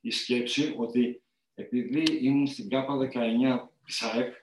[0.00, 1.22] η σκέψη ότι
[1.54, 4.34] επειδή ήμουν στην ΚΑΠΑ 19 της ΑΕΚ,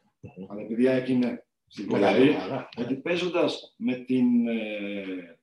[0.50, 2.70] αλλά επειδή η ΑΕΚ είναι στην Μεγάλη Κορυφή, ομάδα.
[2.78, 5.38] ότι παίζοντας με, την, ε,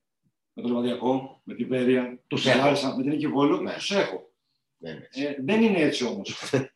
[0.52, 2.66] με τον Λεβαδιακό, με την Πέρια, Τους με την έχω.
[2.68, 3.74] Λάρισα, με την Νίκη Βόλου, Ναι.
[3.74, 4.32] τους έχω.
[4.76, 5.22] Δεν είναι έτσι.
[5.22, 6.50] Ε, δεν είναι έτσι όμως.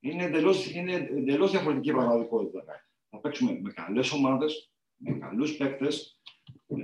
[0.00, 2.64] είναι εντελώς είναι εντελώς διαφορετική πραγματικότητα.
[2.66, 2.74] Ναι.
[3.10, 6.20] Θα παίξουμε με καλές ομάδες, με καλούς παίκτες,
[6.66, 6.76] ε,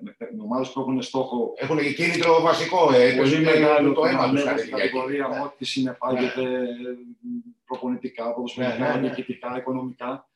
[0.00, 2.92] με, με ομάδες που έχουν στόχο Έχουν και κίνητρο βασικό.
[2.92, 5.16] Ε, το, πολύ το, μεγάλο το το αίμα να τους μπαίνουν κάνει στην τη κατηγορία
[5.16, 5.40] διακίνηση.
[5.40, 6.66] με ό,τι συνεπάγεται
[7.64, 9.08] προπονητικά, ποδοσφαιρικά, Ναι, ναι, ναι.
[9.08, 10.30] διοικητικά, οικονομικά.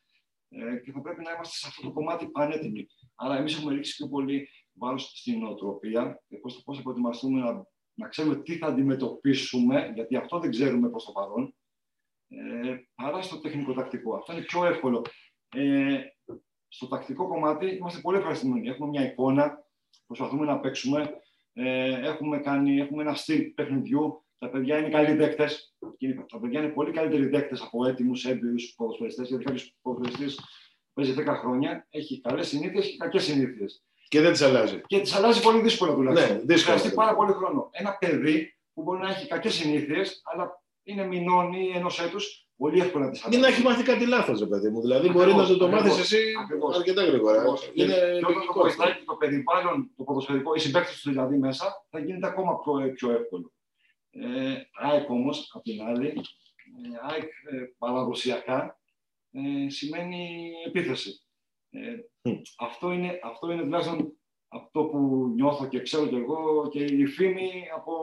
[0.49, 2.87] Ε, και θα πρέπει να είμαστε σε αυτό το κομμάτι πανέτοιμοι.
[3.15, 8.09] Άρα, εμείς έχουμε ρίξει πιο πολύ βάρος στην νοοτροπία και πώς θα προετοιμαστούμε να, να
[8.09, 11.55] ξέρουμε τι θα αντιμετωπίσουμε, γιατί αυτό δεν ξέρουμε προς το παρόν,
[12.65, 14.15] ε, παρά στο τεχνικό-τακτικό.
[14.15, 15.05] Αυτό είναι πιο εύκολο.
[15.57, 16.01] Ε,
[16.69, 18.69] στο τακτικό κομμάτι είμαστε πολύ ευχαριστημένοι.
[18.69, 19.65] Έχουμε μια εικόνα,
[20.07, 21.11] προσπαθούμε να παίξουμε.
[21.53, 24.25] Ε, έχουμε, κάνει, έχουμε ένα στυλ παιχνιδιού.
[24.39, 25.77] Τα παιδιά είναι καλοί δέκτες.
[26.29, 29.29] Τα παιδιά είναι πολύ καλύτεροι δέκτες από έτοιμους, έμπειρους ποδοσφαιριστές.
[29.29, 30.41] Γιατί κάποιος ποδοσφαιριστής
[30.93, 33.85] παίζει 10 χρόνια, έχει καλές συνήθειες και κακές συνήθειες.
[34.09, 34.81] Και δεν τις αλλάζει.
[34.87, 36.37] Και τις αλλάζει πολύ δύσκολα τουλάχιστον.
[36.37, 36.77] Ναι, δύσκολα.
[36.77, 37.69] Χρειαστεί πάρα πολύ χρόνο.
[37.73, 42.81] Ένα παιδί που μπορεί να έχει κακές συνήθειες, αλλά είναι μηνών ή ενός έτους, πολύ
[42.81, 43.39] εύκολα τις αλλάζει.
[43.39, 44.81] Ή να έχει μάθει κάτι λάθος, ρε παιδί μου.
[44.81, 46.77] Δηλαδή, Ακριβώς, μπορεί να το, το μάθεις ακριβώς, εσύ ακριβώς.
[46.77, 47.37] αρκετά γρήγορα.
[47.37, 47.71] Ακριβώς.
[47.75, 48.61] Είναι και όταν το λογικό.
[48.61, 52.93] βοηθάει και το περιβάλλον, το ποδοσφαιρικό, οι συμπαίκτε του δηλαδή μέσα, θα γίνεται ακόμα πιο,
[52.95, 53.53] πιο εύκολο.
[54.11, 58.79] Ε, ΑΕΚ όμως, απ' την άλλη, ε, ΑΕΚ ε, παραδοσιακά
[59.33, 61.21] ε, σημαίνει επίθεση.
[61.71, 61.81] Ε,
[62.31, 62.41] Μμ.
[62.59, 64.19] αυτό, είναι, αυτό είναι τουλάχιστον
[64.49, 67.95] αυτό που νιώθω και ξέρω κι εγώ και η φήμη από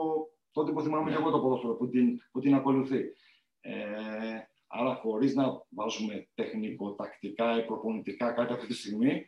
[0.52, 3.00] τότε που θυμάμαι και εγώ το ποδόσφαιρο, που την, που την ακολουθεί.
[3.60, 3.72] Ε,
[4.66, 9.26] άρα, χωρίς να βάζουμε τεχνικο-τακτικά ή προπονητικά κάτι αυτή τη στιγμή,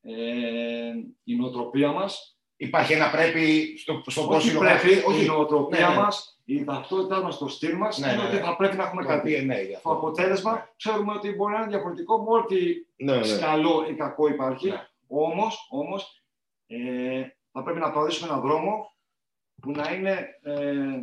[0.00, 0.92] ε,
[1.24, 4.58] η νοοτροπία μας Υπάρχει ένα πρέπει στο, στο όχι πρόσωπο.
[4.58, 5.26] πρέπει, η όχι.
[5.26, 6.00] νοοτροπία Ναι, ναι.
[6.00, 8.40] μας, η ταυτότητά μας, το στυλ μας, Ναι, είναι ναι, ότι ναι.
[8.42, 9.32] θα πρέπει να έχουμε Το κάτι.
[9.34, 9.88] οποίο, ναι, γι' αυτό.
[9.88, 12.56] Το αποτέλεσμα ξέρουμε ότι μπορεί να είναι διαφορετικό με ό,τι
[12.96, 13.38] Ναι, ναι.
[13.40, 14.68] καλό ή κακό υπάρχει.
[14.68, 14.86] Ναι.
[15.06, 16.22] Όμως, όμως
[16.66, 18.95] ε, θα πρέπει να προωθήσουμε έναν δρόμο
[19.62, 21.02] που να είναι ε,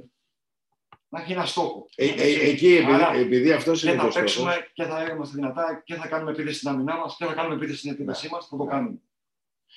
[1.09, 1.85] να έχει ένα στόχο.
[1.95, 4.33] Ε, ε, εκεί, επειδή, Άρα, επειδή αυτός και είναι θα το στόχος.
[4.33, 7.55] παίξουμε και θα είμαστε δυνατά και θα κάνουμε επίθεση στην άμυνά μας και θα κάνουμε
[7.55, 8.47] επίθεση στην επίθεσή μας.
[8.47, 8.69] Θα το Ναι.
[8.71, 8.97] κάνουμε.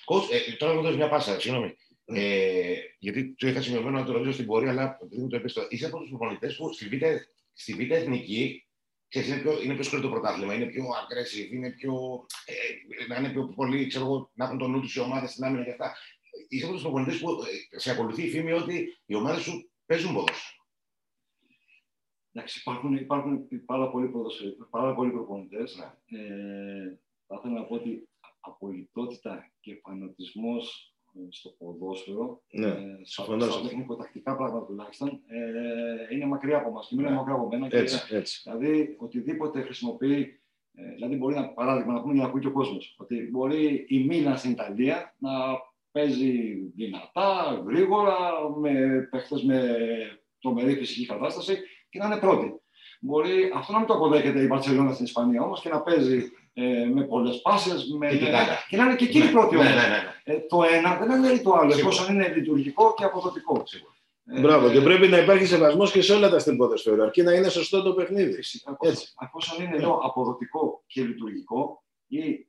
[0.07, 1.77] Coach, ε, τώρα μου δώσεις μια πάσα, συγγνώμη.
[2.05, 2.19] Ναι.
[2.21, 5.53] Ε, γιατί το είχα σημειωμένο να το ρωτήσω στην πορεία, αλλά επειδή μου το είπες
[5.53, 7.03] τώρα, είσαι από τους προπονητές που στη β'
[7.53, 8.67] στη β' εθνική
[9.09, 13.17] ξέρεις, είναι, πιο, είναι πιο σκληρό το πρωτάθλημα, είναι πιο aggressive, είναι πιο, ε, να
[13.19, 15.71] είναι πιο πολύ, ξέρω εγώ, να έχουν το νου τους οι ομάδες στην άμυνα και
[15.71, 15.97] αυτά.
[16.49, 17.31] Είσαι από του προπονητέ που
[17.71, 20.55] ε, σε ακολουθεί η φήμη ότι οι ομάδες σου παίζουν ποδόσφαιρο.
[22.33, 25.77] Εντάξει, υπάρχουν, υπάρχουν πάρα πολλοί, ποδοσφαιρι- πάρα πολλοί προπονητές.
[26.09, 26.19] Ναι.
[26.19, 28.09] Ε, θα ήθελα να πω ότι
[28.41, 30.91] απολυτότητα και φανατισμός
[31.31, 33.69] στο ποδόσφαιρο, Ναι, ε, συμφωνώ στα, σε στα αυτό.
[33.69, 37.15] τεχνικο-τακτικά πράγματα τουλάχιστον, ε, είναι μακριά από μα και είναι Ναι.
[37.17, 37.69] μακριά από μένα.
[37.69, 38.41] Και, Έτσι, έτσι.
[38.45, 40.41] Δηλαδή, οτιδήποτε χρησιμοποιεί,
[40.75, 43.85] ε, δηλαδή μπορεί να, παράδειγμα, να πούμε για να ακούει και ο κόσμος, ότι μπορεί
[43.89, 45.31] η Μίλαν στην Ιταλία να
[46.01, 48.17] παίζει δυνατά, γρήγορα,
[48.61, 48.73] με
[49.11, 49.77] παίχτες με
[50.41, 52.61] τρομερή φυσική κατάσταση και να είναι πρώτη.
[53.01, 56.85] Μπορεί αυτό να μην το αποδέχεται η Βαρσελόνα στην Ισπανία όμω και να παίζει ε,
[56.95, 58.09] με πολλέ πάσε με...
[58.09, 58.53] Και κοιτάτε.
[58.69, 59.75] και να είναι και εκείνη Ναι, πρώτη ναι, όμως.
[59.75, 60.35] ναι, ναι, ναι.
[60.35, 61.89] Ε, το ένα δεν λέει το άλλο, Σίγουρα.
[61.95, 63.63] εφόσον είναι λειτουργικό και αποδοτικό.
[63.67, 63.95] Σίγουρα.
[64.25, 64.67] Ε, Μπράβο.
[64.69, 67.03] ε, Και πρέπει να υπάρχει σεβασμό και σε όλα τα στυλ ποδοσφαίρου.
[67.03, 68.33] Αρκεί να είναι σωστό το παιχνίδι.
[68.33, 69.15] Φυσικά, Έτσι.
[69.21, 72.47] Εφόσον είναι λέω, αποδοτικό και λειτουργικό ή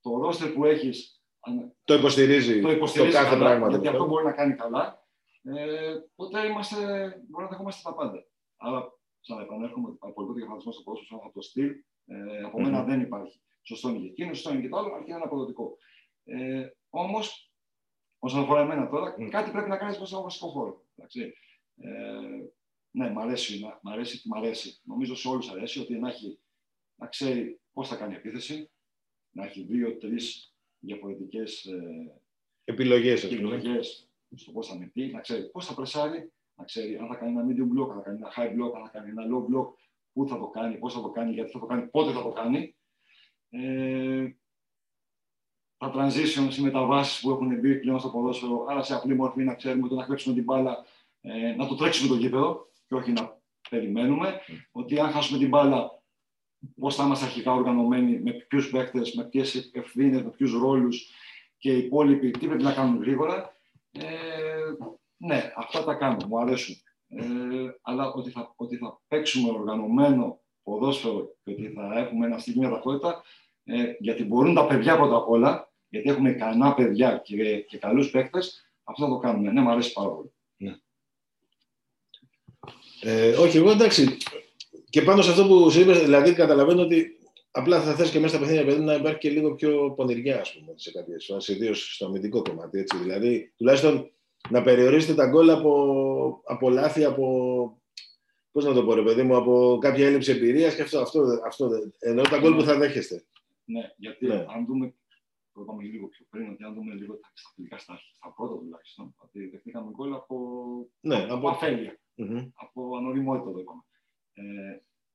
[0.00, 0.90] το ρόστερ που έχει
[1.84, 3.68] Το υποστηρίζει το το, υποστηρίζει κάθε καλά, πράγμα.
[3.68, 3.90] γιατί του.
[3.90, 5.06] αυτό μπορεί να κάνει καλά,
[5.42, 6.76] ε, τότε είμαστε,
[7.28, 8.24] μπορεί να δεχόμαστε τα πάντα.
[8.56, 11.70] Άρα, ξαναεπανέρχομαι ότι απολύτω διαφορετισμό στο ποδόσφαιρο από το στυλ,
[12.06, 12.86] ε, από μένα Μμμ.
[12.88, 13.40] δεν υπάρχει.
[13.62, 15.76] Σωστό είναι και εκείνο, σωστό είναι και το άλλο, αρκεί να είναι αποδοτικό.
[16.24, 17.52] Ε, Όμως,
[18.18, 19.28] όσον αφορά εμένα τώρα, Μμ.
[19.28, 20.84] κάτι πρέπει να κάνεις μέσα στο βασικό χώρο.
[20.96, 21.32] Εντάξει.
[21.76, 21.90] Ε,
[22.90, 24.80] ναι, μ' αρέσει, να- μ' αρέσει, μ' αρέσει.
[24.84, 26.40] Νομίζω σε όλους αρέσει ότι να, έχει,
[26.94, 28.70] να ξέρει πώς θα κάνει επίθεση,
[29.30, 30.16] να έχει δύο-τρει
[30.80, 32.20] διαφορετικέ ε,
[32.64, 33.54] Επιλογές, ας πούμε.
[33.54, 37.30] επιλογές στο πώς θα μεθεί, να ξέρει πώς θα πρεσάρει, να ξέρει αν θα κάνει
[37.30, 39.68] ένα medium block, αν θα κάνει ένα high block, αν θα κάνει ένα low block,
[40.12, 42.30] πού θα το κάνει, πώς θα το κάνει, γιατί θα το κάνει, πότε θα το
[42.30, 42.74] κάνει.
[43.50, 44.28] Ε,
[45.76, 49.54] τα transitions, οι μεταβάσεις που έχουν μπει πλέον στο ποδόσφαιρο, άρα σε απλή μορφή να
[49.54, 50.84] ξέρουμε ότι να κλέψουμε την μπάλα,
[51.20, 53.40] ε, να το τρέξουμε το γήπεδο και όχι να
[53.70, 54.40] περιμένουμε.
[54.72, 55.99] Ότι αν χάσουμε την μπάλα,
[56.78, 61.10] πώς θα είμαστε αρχικά οργανωμένοι, με ποιους παίχτε, με ποιες ευθύνες, με ποιους ρόλους
[61.58, 63.56] και οι υπόλοιποι τι πρέπει να κάνουν γρήγορα.
[63.92, 64.04] Ε,
[65.16, 66.76] ναι, αυτά τα κάνουμε, μου αρέσουν.
[67.08, 67.24] Ε,
[67.82, 72.70] αλλά ότι θα, ότι θα παίξουμε οργανωμένο ποδόσφαιρο και ότι θα έχουμε ένα στοιχείο μια
[72.70, 73.22] ταυτότητα,
[73.64, 78.10] ε, γιατί μπορούν τα παιδιά πρώτα απ' όλα, γιατί έχουμε ικανά παιδιά και, και καλούς
[78.10, 79.52] παίκτες, αυτό θα το κάνουμε.
[79.52, 80.32] Ναι, μου αρέσει πάρα πολύ.
[83.02, 84.16] Ε, όχι, εγώ εντάξει.
[84.90, 87.18] Και πάνω σε αυτό που σου είπες, δηλαδή καταλαβαίνω ότι
[87.50, 90.52] απλά θα θες και μέσα στα παιχνίδια παιδί, να υπάρχει και λίγο πιο πονηριά, ας
[90.54, 92.78] πούμε, σε κάποιε φάσει, ιδίως στο αμυντικό κομμάτι.
[92.78, 92.96] Έτσι.
[92.96, 94.10] Δηλαδή, τουλάχιστον
[94.48, 97.24] να περιορίσετε τα γκολ από, από λάθη, από.
[98.52, 100.98] Πώς να το πω, ρε παιδί μου, από κάποια έλλειψη εμπειρίας και αυτό.
[101.00, 103.24] αυτό, αυτό δεν- εννοώ τα γκολ που θα δέχεστε.
[103.64, 104.34] Ναι, γιατί Ναι.
[104.34, 104.94] αν δούμε,
[105.52, 108.54] το είπαμε λίγο πιο πριν, ότι αν δούμε λίγο τα στα φιλικά στα, στα πρώτα
[108.58, 110.36] τουλάχιστον, ότι δεχτήκαμε γκολ από,
[111.00, 111.48] Ναι, από από...
[111.48, 112.48] αφέλεια, Μμμ.
[112.54, 113.82] από ανοριμότητα το είπαμε.
[114.32, 114.42] Ε,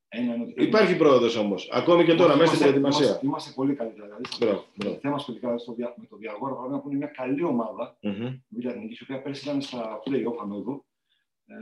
[0.07, 1.69] ένα είναι ότι Υπάρχει πρόοδος όμως.
[1.71, 3.05] Ακόμη και τώρα, μέσα στην Είμαστε- προετοιμασία.
[3.05, 4.05] Είμαστε, είμαστε πολύ καλύτερα.
[4.05, 4.93] Δηλαδή, στα- Μπράβο, μπράβο.
[4.95, 8.25] Το θέμα σπουδικά στο δια, με το Διαγόρα, παράδειγμα, που είναι μια καλή ομάδα, Μμμ.
[8.49, 10.85] η Εθνική, η οποία πέρσι ήταν στα play-off ανόδου,
[11.45, 11.55] ε,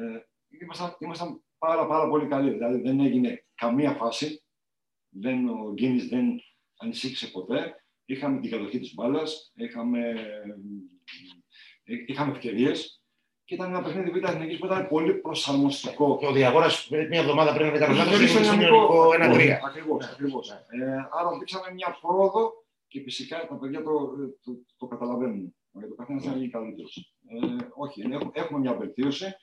[0.62, 2.50] ήμασταν, ήμασταν πάρα, πάρα πολύ καλοί.
[2.52, 4.44] Δηλαδή δεν έγινε καμία φάση.
[5.10, 6.42] Δεν, ο Γκίνης δεν
[6.78, 7.76] ανησύχησε ποτέ.
[8.06, 10.10] Είχαμε την κατοχή της μπάλας, είχαμε,
[11.84, 13.03] ε, είχαμε ευκαιρίες
[13.54, 16.18] και ήταν ένα παιχνίδι β' εθνική που ήταν πολύ προσαρμοστικό.
[16.20, 19.50] Και ο Διαγόρας μια εβδομάδα πριν δεν κάνω λάθο, Είχε είχε στο στο ένα 1-3.
[19.66, 20.50] Ακριβώς, ακριβώς.
[20.50, 20.56] Ε,
[21.12, 22.54] άρα δείξαμε μια πρόοδο
[22.88, 23.92] και φυσικά τα παιδιά το,
[24.44, 25.56] το, το καταλαβαίνουν.
[25.72, 27.16] Γιατί το καθένας θα γίνει καλύτερος.
[27.28, 29.36] Ε, όχι, έχουμε, έχουμε μια βελτίωση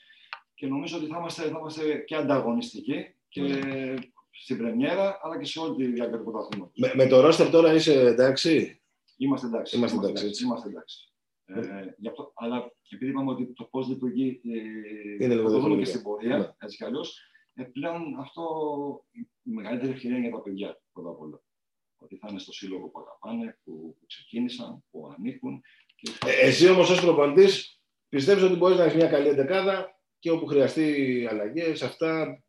[0.54, 3.42] και νομίζω ότι θα είμαστε, θα είμαστε και ανταγωνιστικοί και
[4.30, 6.78] στην Πρεμιέρα αλλά και σε όλη τη διάρκεια του πρωταθλήματος.
[6.78, 8.80] Με, με το ρόστερ τώρα είσαι εντάξει;
[9.16, 9.76] Είμαστε εντάξει.
[9.76, 10.44] Είμαστε εντάξει, έτσι.
[10.44, 11.09] Είμαστε εντάξει.
[11.54, 15.60] Ε, γι' αυτό, αλλά επειδή είπαμε ότι το πώς λειτουργεί ε, Είναι λίγο θα το
[15.60, 15.88] δούμε και διαφορετικά.
[15.90, 16.48] στην πορεία, Ναι.
[16.58, 17.20] έτσι κι αλλιώς,
[17.54, 18.42] ε, πλέον αυτό
[19.42, 21.42] η μεγαλύτερη ευκαιρία είναι για τα παιδιά πρώτα απ' όλα.
[21.96, 25.60] Ότι θα είναι στο σύλλογο που αγαπάνε, που, που ξεκίνησαν, που ανήκουν.
[25.96, 27.46] Και Ε, εσύ όμως ως προπονητή
[28.08, 32.42] πιστεύεις ότι μπορείς να έχεις μια καλή εντεκάδα και όπου χρειαστεί αλλαγές, αυτά.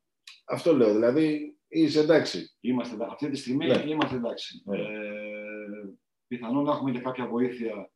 [0.45, 0.93] Αυτό λέω.
[0.93, 2.55] Δηλαδή είσαι εντάξει.
[2.59, 3.83] Είμαστε, εντά- αυτή τη στιγμή Ναι.
[3.87, 4.61] είμαστε εντάξει.
[4.65, 4.77] Ναι.
[4.77, 4.85] Ε,
[6.27, 7.91] πιθανόν να έχουμε και κάποια βοήθεια Από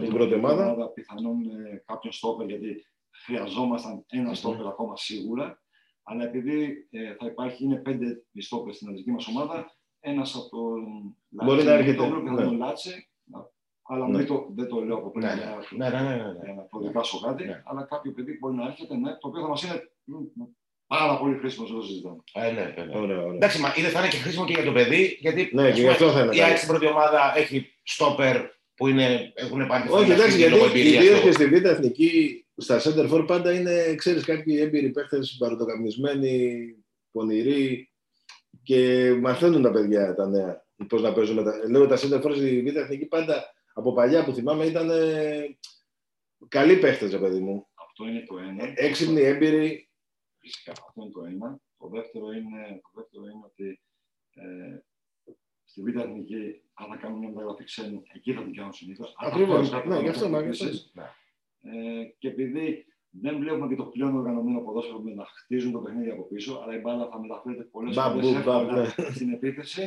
[0.00, 0.88] την πρώτη ομάδα.
[0.94, 2.86] Πιθανόν ε, κάποιον στόπερ, γιατί
[3.24, 5.62] χρειαζόμασταν ένα στόπερ ακόμα σίγουρα.
[6.02, 10.48] Αλλά επειδή ε, θα υπάρχει, είναι πέντε οι στόπερ στην αντική μας ομάδα, ένας από
[10.48, 12.36] τον Μπορεί να έρχεται, το βλέπω, ναι.
[12.36, 13.08] θα τον Λάτσε.
[13.86, 14.16] Αλλά Ναι.
[14.16, 16.38] δεν, το, δεν το λέω από πριν Ναι, για ναι, ναι, ναι, ναι, ναι.
[16.44, 17.62] για να προδικάσω κάτι, Ναι.
[17.64, 20.14] αλλά κάποιο παιδί μπορεί να έρχεται, ναι, το οποίο θα μας είναι μ,
[20.86, 22.16] πάρα πολύ χρήσιμο όσο το συζητάμε.
[22.32, 22.98] Ε, ναι, ναι, ναι.
[22.98, 23.34] Ωραία, ωραία.
[23.34, 25.88] Εντάξει, μα είδες θα είναι και χρήσιμο και για το παιδί, γιατί Ναι, και γι'
[25.88, 26.48] αυτό θα είναι η καλό.
[26.48, 28.36] ΑΕΚ στην πρώτη ομάδα έχει στόπερ
[28.74, 31.22] που είναι, έχουν πάρει Όχι, εντάξει, γιατί λόγω εμπειρίας ιδίω του.
[31.22, 36.74] και στη Β' Εθνική, στα center for πάντα είναι, ξέρεις, κάποιοι έμπειροι παίχτες, παροτοκαπνισμένοι,
[37.10, 37.90] πονηροί
[38.62, 41.34] και μαθαίνουν τα παιδιά τα νέα πώς να παίζουν.
[41.36, 41.68] Με τα...
[41.68, 45.58] Λέω τα center for στη Β' Εθνική πάντα από παλιά που θυμάμαι ήταν ε,
[46.48, 47.66] καλοί παίχτες, ρε παιδί μου.
[47.74, 48.72] Αυτό είναι το ένα.
[48.74, 49.88] Έξυπνοι, έμπειροι.
[50.38, 51.58] Φυσικά, αυτό είναι το ένα.
[51.78, 53.80] Το δεύτερο είναι, το δεύτερο είναι ότι
[54.34, 54.78] ε,
[55.74, 59.04] στη Β' Εθνική, αν θα κάνουν μια μεταγραφή ξένου, εκεί θα την κάνουν συνήθω.
[59.16, 59.70] Ακριβώς.
[59.86, 60.66] Ναι, γι' αυτό, μα, γι' αυτό.
[61.60, 66.10] Ε, και επειδή δεν βλέπουμε και το πλέον οργανωμένο ποδόσφαιρο με να χτίζουν το παιχνίδι
[66.10, 69.14] από πίσω, αλλά η μπάλα θα μεταφέρεται πολλές Μπαμ, φορές μπουμ, μπαμ, εύκολα ναι.
[69.14, 69.82] στην επίθεση.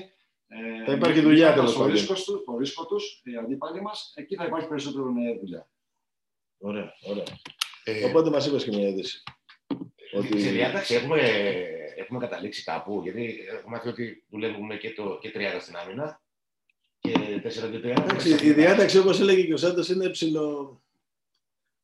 [0.48, 1.94] Ε, Θα υπάρχει δουλειά, μιλώντας τέλος στο πάντων.
[1.94, 5.70] ρίσκο του, το ρίσκο τους, οι αντίπαλοι μας, εκεί θα υπάρχει περισσότερο ε, δουλειά.
[6.58, 7.24] Ωραία, ωραία.
[7.84, 9.24] Ε, Οπότε μας είπες και μια είδηση.
[10.18, 10.28] Ότι...
[10.28, 11.20] Στη διάταξη έχουμε,
[12.10, 16.22] έχουμε καταλήξει κάπου, γιατί έχουμε μάθει ότι δουλεύουμε και, το, και 30 στην άμυνα
[17.00, 17.12] και
[17.44, 17.84] 4-2-3.
[17.84, 20.82] Εντάξει, η διάταξη, όπως έλεγε και ο Σάντος, είναι ψηλό.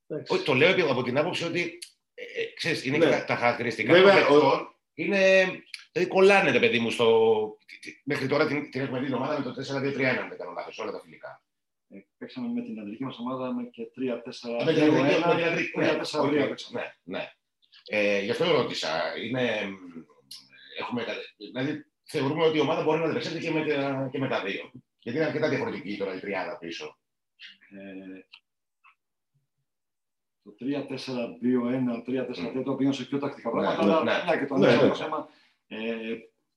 [0.07, 0.33] Εντάξει.
[0.33, 1.79] Όχι, το λέω επί- από την άποψη ότι
[2.13, 3.05] ε, ε, ξέρεις, είναι Ναι.
[3.05, 4.75] και τα, τα χαρακτηριστικά Βέβαια, των παιχτών.
[4.93, 5.43] Είναι,
[5.91, 7.57] δηλαδή κολλάνε, ρε παιδί μου, στο...
[8.03, 10.79] Μέχρι τώρα την, την έχουμε δει την ομάδα με το 4-2-3-1, αν δεν κάνω λάθος,
[10.79, 11.43] όλα τα φιλικά.
[11.89, 14.65] Ε, παίξαμε με την αντρική μας ομάδα με και 3-4.
[14.65, 16.95] Με την Αντρική- με την 2-1, Αντρική- ναι, 3-4-3 οκ, παίξαμε.
[17.03, 17.31] ναι, ναι.
[17.87, 19.17] Ε, γι' αυτό ρώτησα.
[19.23, 19.69] Είναι,
[20.79, 21.05] έχουμε,
[21.37, 24.71] δηλαδή, θεωρούμε ότι η ομάδα μπορεί να δρεξεται και με, τα- και με τα δύο.
[24.99, 26.97] Γιατί είναι αρκετά διαφορετική τώρα η τριάδα πίσω.
[27.69, 28.19] Ε,
[30.43, 32.03] το 3-4-2-1,
[32.59, 34.23] 3-4-3, το οποίο σε πιο τακτικά Ναι, πράγματα, ναι, αλλά ναι.
[34.25, 34.89] μια και το Ναι, ανέφερα ναι.
[34.91, 35.27] το θέμα.
[35.67, 35.77] Ε,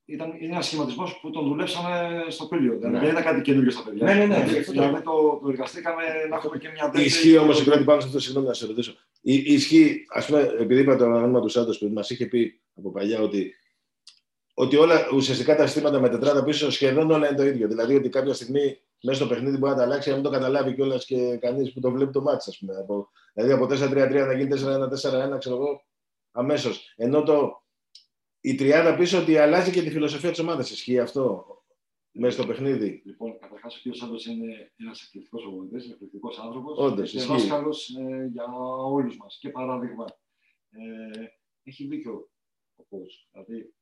[0.05, 2.73] ήταν, είναι ένας σχηματισμός που τον δουλέψαμε στο πήλιο.
[2.77, 2.99] Δηλαδή, Ναι.
[2.99, 4.05] δεν είναι κάτι καινούριο στα παιδιά.
[4.05, 4.43] Ναι, ναι, ναι.
[4.43, 7.05] Δηλαδή, δηλαδή το, το εργαστήκαμε να έχουμε και μια δεύτερη.
[7.05, 8.93] Ισχύει όμως, συγγνώμη πάνω σε αυτό, συγγνώμη να σε ρωτήσω.
[9.21, 12.91] Ι- Ισχύει, ας πούμε, επειδή είπα το όνομα του Σάντος που μας είχε πει από
[12.91, 13.53] παλιά ότι,
[14.59, 17.67] ότι όλα ουσιαστικά τα συστήματα με τετράδα πίσω σχεδόν όλα είναι το ίδιο.
[17.67, 20.73] Δηλαδή ότι κάποια στιγμή μέσα στο παιχνίδι μπορεί να τα αλλάξει, να μην το καταλάβει
[20.73, 22.75] κιόλας και κανείς που το βλέπει το μάτι, ας πούμε.
[22.75, 24.49] Από, δηλαδή από 4-3-3 να γίνει
[25.35, 25.85] 4-1-4-1, ξέρω εγώ,
[26.31, 26.93] αμέσως.
[26.95, 27.63] Ενώ το,
[28.41, 30.71] η τριάδα πίσω ότι αλλάζει και τη φιλοσοφία της ομάδας.
[30.71, 31.45] Ισχύει αυτό
[32.11, 33.95] μέσα στο παιχνίδι; Λοιπόν, καταρχάς ο κ.
[33.95, 36.77] Σάντος είναι ένας εκπληκτικός προπονητή, εκπληκτικός άνθρωπος.
[36.77, 37.31] Όντως, και ισχύει.
[37.31, 38.45] δάσκαλος ε, για
[38.91, 40.05] όλους μας και παράδειγμα.
[40.69, 41.25] Ε,
[41.63, 42.29] έχει δίκιο
[42.75, 43.27] ο coach.
[43.31, 43.76] Δηλαδή ε,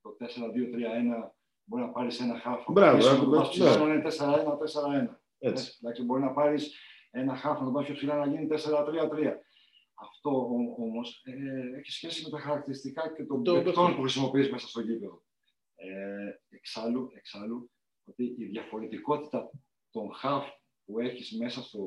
[0.00, 1.30] το 4-2-3-1
[1.64, 2.72] μπορεί να πάρεις ένα χάφο.
[2.72, 3.64] Μπράβο, πίσω, να άκου, το πας ναι.
[3.64, 4.02] ψηλά να είναι
[5.08, 5.16] 4-1-4-1.
[5.38, 5.78] Έτσι.
[5.82, 6.74] Εντάξει, μπορεί να πάρεις
[7.10, 9.36] ένα χάφο να το πας πιο ψηλά να γίνει 4-3-3.
[9.94, 10.30] Αυτό
[10.78, 13.94] όμως ε, έχει σχέση με τα χαρακτηριστικά και των Το παιχτών παιχνίδι.
[13.94, 15.22] που χρησιμοποιείς μέσα στο γήπεδο.
[15.74, 17.70] Ε, εξάλλου, εξάλλου,
[18.04, 19.50] ότι η διαφορετικότητα
[19.90, 20.48] των χαφ
[20.84, 21.80] που έχεις μέσα στο,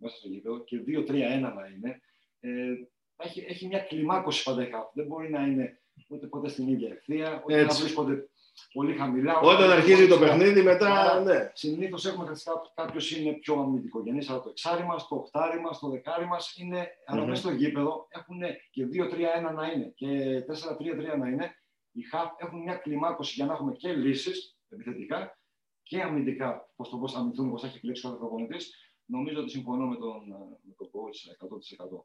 [0.00, 1.08] μέσα στο γήπεδο και 2-3-1
[1.40, 2.00] να είναι,
[2.40, 2.74] ε,
[3.16, 4.92] έχει, έχει μια κλιμάκωση πάντα η χαφ.
[4.94, 7.66] Δεν μπορεί να είναι ούτε ποτέ στην ίδια ευθεία, ούτε Έτσι.
[7.76, 8.26] να βρίσκονται
[8.72, 9.38] πολύ χαμηλά.
[9.40, 10.28] Όταν ούτε αρχίζει πολύ το ψηλά.
[10.28, 11.00] παιχνίδι, μετά.
[11.00, 11.50] Άρα, Ναι.
[11.54, 15.88] Συνήθως έχουμε καθιστά κάποιος είναι πιο αμυντικογενής, αλλά το εξάρι μας, το οχτάρι μας, το
[15.88, 16.88] δεκάρι μας είναι.
[17.06, 17.28] Αλλά Μμμ.
[17.28, 18.38] μέσα στο γήπεδο έχουν
[18.70, 21.54] και 2-3-1 να είναι και 4-3-3 να είναι.
[21.92, 25.38] Οι χαφ έχουν μια κλιμάκωση για να έχουμε και λύσεις επιθετικά
[25.82, 26.72] και αμυντικά.
[26.76, 28.74] Πώς το πώς θα αμυνθούν, πώς θα έχει επιλέξει κάθε προπονητής.
[29.04, 30.22] Νομίζω ότι συμφωνώ με τον,
[30.62, 32.04] με τον coach 100%.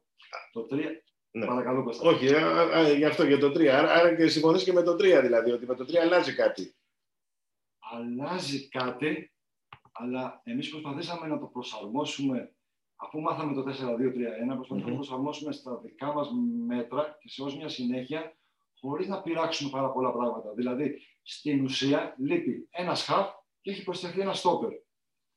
[0.52, 1.02] Το 3.
[1.38, 1.46] Ναι.
[1.46, 2.08] Παρακαλώ, Κώστα.
[2.08, 3.66] Όχι, α, α, γι' αυτό για το 3.
[3.66, 6.74] Άρα, άρα και συμφωνείς και με το 3 δηλαδή, ότι με το 3 αλλάζει κάτι.
[7.78, 9.32] αλλάζει κάτι,
[9.92, 12.52] αλλά εμείς προσπαθήσαμε να το προσαρμόσουμε
[12.96, 14.88] αφού μάθαμε το 4-2-3-1, προσπαθούμε Μμμ.
[14.90, 16.28] να προσαρμόσουμε στα δικά μας
[16.66, 18.36] μέτρα και σε ω μια συνέχεια,
[18.80, 20.52] χωρίς να πειράξουμε πάρα πολλά πράγματα.
[20.54, 24.70] Δηλαδή, στην ουσία λείπει ένα χαφ και έχει προσθεθεί ένα στόπερ.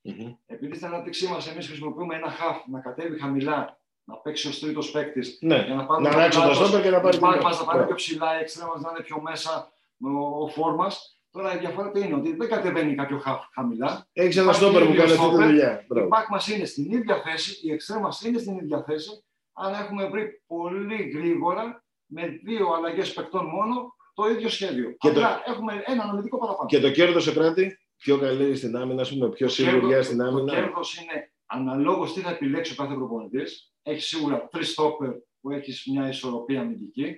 [0.01, 0.33] Μμμ.
[0.45, 4.91] Επειδή στην ανάπτυξή μας εμείς χρησιμοποιούμε ένα χαφ να κατέβει χαμηλά, να παίξει ως τρίτος
[4.91, 7.27] παίκτης Ναι, για να πάρουμε να αλλάξει το πλάτος, στόπερ και να πάρει η την
[7.27, 7.85] μπακ μας να πάρει Ναι.
[7.85, 9.71] πιο ψηλά, η εξτρέμας μας να είναι πιο μέσα
[10.03, 11.15] ο, ο φόρ μας.
[11.31, 14.07] Τώρα η διαφορά τι είναι, ότι δεν κατεβαίνει κάποιο χαφ χαμηλά.
[14.13, 15.47] Έχεις ένα Υπάρχει στόπερ που ίδιο κάνει αυτή τη στόπερ.
[15.47, 15.81] δουλειά.
[15.81, 16.07] Η Μπράβο.
[16.07, 20.05] μπακ μας είναι στην ίδια θέση, η εξτρέμας μας είναι στην ίδια θέση, αλλά έχουμε
[20.09, 24.89] βρει πολύ γρήγορα με δύο αλλαγές παικτών μόνο το ίδιο σχέδιο.
[24.97, 26.69] Και το- Απλά έχουμε ένα αναλυτικό παραπάνω.
[26.69, 30.23] Και το κέρδος σε κράτη, πιο καλή στην άμυνα, α πούμε, πιο σίγουρια στην Το
[30.23, 30.53] άμυνα.
[30.53, 33.70] κέρδος είναι αναλόγως τι θα επιλέξει ο κάθε προπονητής.
[33.81, 37.15] Έχεις σίγουρα τρεις στόπερ που έχεις μια ισορροπία αμυντική.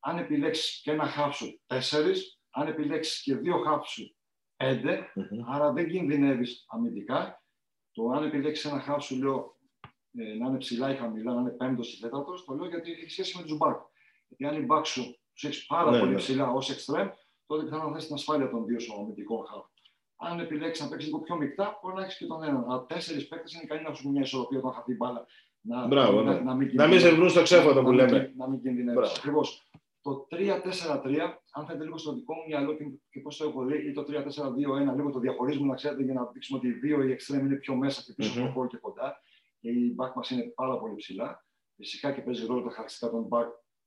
[0.00, 2.40] Αν επιλέξεις και ένα χάφ σου, τέσσερις.
[2.50, 4.16] Αν επιλέξεις και δύο χάφ σου,
[4.56, 5.12] πέντε.
[5.14, 5.52] Μμμ.
[5.52, 7.44] Άρα δεν κινδυνεύεις αμυντικά.
[7.92, 9.56] Το αν επιλέξεις ένα χάφ σου, λέω
[10.16, 13.10] ε, να είναι ψηλά ή χαμηλά, να είναι πέμπτος ή τέταρτος, το λέω γιατί έχει
[13.10, 13.80] σχέση με τους μπακ.
[14.28, 16.16] Γιατί αν οι μπακ σου τους έχεις πάρα Ναι, πολύ ναι.
[16.16, 17.08] ψηλά ως εξτρέμ,
[17.46, 19.64] τότε πιθανόν θα έχεις την ασφάλεια των δύο σου αμυντικών χάφ.
[20.16, 22.64] Αν επιλέξεις να παίξεις λίγο πιο μεικτά, μπορεί να έχεις και τον έναν.
[22.70, 25.26] Αλλά τέσσερις παίκτες είναι ικανοί να σου μια ισορροπία όταν χαθεί η μπάλα.
[25.64, 26.40] Να, Μπράβο, να, ναι.
[26.40, 28.32] να μην, Να μην σε βρουν στο ξέφατο να που μην- λέμε.
[28.36, 28.94] Να μην κινδυνεύεις.
[29.00, 29.14] Μπράβο.
[29.16, 29.40] Ακριβώ.
[30.02, 33.88] Το 3-4-3, αν θέλετε λίγο στο δικό μου μυαλό και, και πώς το έχω δει,
[33.88, 37.12] ή το 3-4-2-1, λίγο το διαχωρίζουμε να ξέρετε για να δείξουμε ότι οι δύο οι
[37.12, 38.44] εξτρέμ είναι πιο μέσα και πίσω Μμμ.
[38.44, 39.20] στο χώρο και κοντά.
[39.60, 41.44] Και η back μας είναι πάρα πολύ ψηλά.
[41.76, 43.46] Φυσικά και παίζει ρόλο τα χαρακτηριστικά των back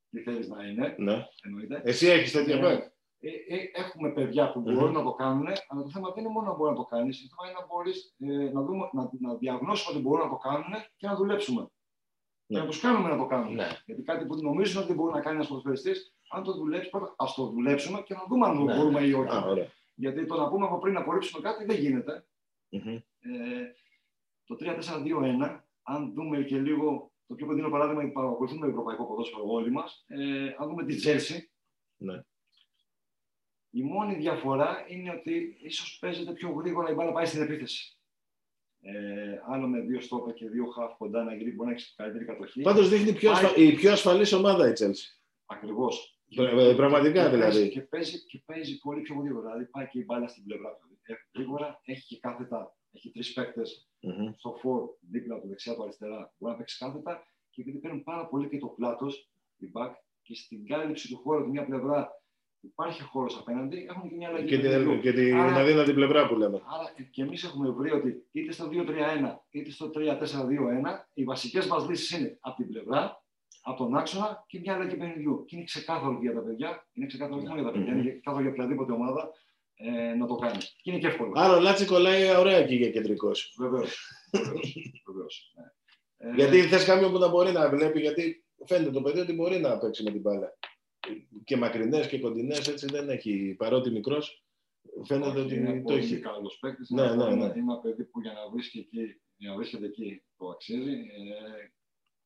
[0.09, 1.25] τι θέλεις να είναι, Ναι.
[1.45, 1.81] εννοείται.
[1.83, 2.83] Εσύ έχεις τέτοια Ε, μπακ.
[3.19, 4.73] Ε, ε, έχουμε παιδιά που Μμμ.
[4.73, 7.09] μπορούν να το κάνουν, αλλά το θέμα δεν είναι μόνο να μπορεί να το κάνει.
[7.11, 10.35] Το θέμα είναι να μπορείς ε, να, δούμε, να, να διαγνώσουμε ότι μπορούν να το
[10.37, 11.61] κάνουν και να δουλέψουμε.
[11.61, 11.67] Ναι.
[12.57, 13.53] Και να τους κάνουμε να το κάνουν.
[13.53, 13.67] Ναι.
[13.85, 15.91] Γιατί κάτι που νομίζουν ότι μπορεί να κάνει ένας ποδοσφαιριστή,
[16.29, 18.75] αν το δουλέψει, πρώτα ας το δουλέψουμε και να δούμε αν Ναι.
[18.75, 19.35] μπορούμε ή όχι.
[19.35, 19.67] Α, ωραία.
[19.95, 22.25] Γιατί το να πούμε από πριν να απορρίψουμε κάτι δεν γίνεται.
[22.69, 22.87] Μμμ.
[23.19, 23.75] Ε,
[24.45, 29.71] το 3-4-2-1, αν δούμε και λίγο το πιο κοντινό παράδειγμα, γιατί παρακολουθούμε ευρωπαϊκό ποδόσφαιρο όλοι
[29.71, 31.51] μας, ε, αν δούμε τη Τζέλση,
[31.97, 32.21] Ναι.
[33.75, 37.97] Η μόνη διαφορά είναι ότι ίσως παίζεται πιο γρήγορα η μπάλα πάει στην επίθεση.
[38.81, 42.25] Ε, άλλο με δύο στόπερ και δύο χαφ κοντά να γυρίσει, μπορεί να έχει καλύτερη
[42.25, 42.61] κατοχή.
[42.61, 43.55] Πάντως δείχνει πιο ασφα...
[43.55, 45.07] η πιο ασφαλής ομάδα η Chelsea.
[45.45, 46.19] Ακριβώς.
[46.37, 47.51] Ε, Πραγματικά και δηλαδή.
[47.51, 49.45] Παίζει, και, παίζει, και παίζει πολύ πιο γρήγορα.
[49.45, 50.99] Δηλαδή πάει και η μπάλα στην πλευρά του.
[51.03, 52.75] Ε, γρήγορα έχει και κάθετα.
[52.91, 54.31] Έχει τρεις παίκτες Μμμ.
[54.37, 56.33] στο φόρ δίπλα του, δεξιά του, αριστερά.
[56.37, 60.35] Μπορεί να παίξει κάθετα και επειδή παίρνουν πάρα πολύ και το πλάτος, η back, και
[60.35, 62.09] στην κάλυψη του χώρου από μια πλευρά
[62.65, 64.47] υπάρχει χώρος απέναντι, έχουν και μια αλλαγή.
[64.47, 64.91] Και παιχνιδιού.
[64.91, 66.61] την, και την Άρα- αδύνατη πλευρά που λέμε.
[66.65, 71.89] Άρα και εμείς έχουμε βρει ότι είτε στο 2-3-1 είτε στο 3-4-2-1 οι βασικές μας
[71.89, 73.23] λύσεις είναι από την πλευρά,
[73.63, 75.45] από τον άξονα και μια αλλαγή παιχνιδιού.
[75.47, 77.99] Και είναι ξεκάθαρο για τα παιδιά, είναι ξεκάθαρο όχι μόνο για τα παιδιά, Μμμ.
[78.01, 79.29] είναι ξεκάθαρο για οποιαδήποτε ομάδα
[79.75, 80.57] ε, να το κάνει.
[80.57, 81.31] Και είναι και εύκολο.
[81.35, 83.55] Άρα ο Λάτσι κολλάει ωραία εκεί για κεντρικός.
[83.59, 84.09] Βεβαίως.
[85.07, 85.53] Βεβαίως.
[85.55, 85.63] Ναι.
[86.29, 89.59] Ε, Γιατί θες κάποιον που να μπορεί να βλέπει, γιατί φαίνεται το παιδί ότι μπορεί
[89.59, 90.57] να παίξει με την μπάλα.
[91.43, 93.55] Και μακρινές και κοντινές, έτσι δεν έχει.
[93.57, 94.43] Παρότι μικρός,
[95.03, 96.19] φαίνεται όχι, είναι ότι το πολύ έχει.
[96.19, 96.89] καλός παίκτης.
[96.89, 97.43] Ναι, είναι, ναι, είναι- ναι.
[97.43, 100.91] είναι ένα παιδί που για να, βρίσκει εκεί, για να βρίσκεται εκεί το αξίζει.
[100.91, 101.71] Ε,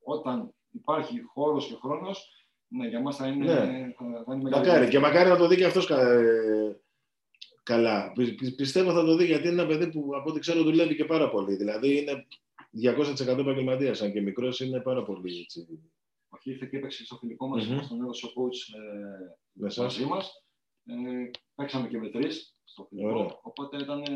[0.04, 3.54] όταν υπάρχει χώρος και χρόνος, ναι, για μας θα είναι, Ναι.
[3.98, 4.88] θα, θα είναι μεγάλη Μακάρι.
[4.90, 5.86] Και μακάρι να το δει και αυτός
[7.64, 8.12] καλά.
[8.12, 10.96] Πι- πι- πιστεύω θα το δει γιατί είναι ένα παιδί που από ό,τι ξέρω δουλεύει
[10.96, 11.56] και πάρα πολύ.
[11.56, 12.28] Δηλαδή είναι
[12.72, 14.02] 200% επαγγελματίας.
[14.02, 15.68] Αν και μικρός είναι πάρα πολύ έτσι.
[16.30, 17.76] Όχι, ήρθε και έπαιξε στο φιλικό μας, Μμμ.
[17.76, 19.84] μας τον έδωσε ο coach ε, Με εσάς.
[19.84, 20.44] μαζί μας.
[20.86, 23.40] Ε, παίξαμε και με τρεις στο φιλικό, Ωραία.
[23.42, 24.00] οπότε ήταν...
[24.02, 24.10] ε,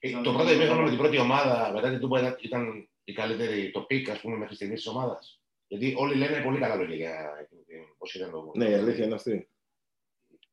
[0.00, 3.70] Ε, Το πρώτο ημίχρονο με την πρώτη ομάδα μετά την Τούμπα ήταν- ήταν η καλύτερη,
[3.70, 5.42] το peak, ας πούμε, μέχρι στιγμής της ομάδας.
[5.66, 7.28] Γιατί όλοι λένε πολύ καλά λόγια για
[7.98, 9.48] πώς ήταν το Ναι, η αλήθεια είναι αυτή.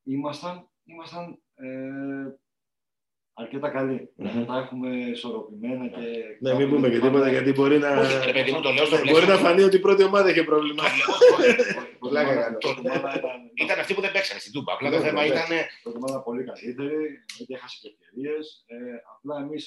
[0.02, 2.34] ήμασταν, ήμασταν ε,
[3.38, 4.10] αρκετά καλοί.
[4.16, 4.44] Μμμ.
[4.46, 6.00] Τα έχουμε ισορροπημένα και...
[6.40, 7.90] Ναι, μην πούμε και τίποτα γιατί μπορεί να.
[8.00, 9.44] Όχι, ρε παιδί μου, το λέω στο Ναι, Μπορεί να πλαίσιο.
[9.46, 10.82] φανεί ότι η πρώτη ομάδα είχε πρόβλημα.
[11.98, 12.58] Πλάκα κάνω.
[12.58, 14.72] Το ομάδα ήταν- Ήταν αυτοί που δεν παίξανε στην Τούμπα.
[14.72, 15.26] Απλά το Ναι, θέμα ναι.
[15.26, 15.48] ήταν.
[15.82, 16.96] Το ομάδα πολύ καλύτερη,
[17.36, 18.64] γιατί έχασε και ευκαιρίες.
[18.66, 18.76] Ε,
[19.14, 19.64] απλά εμείς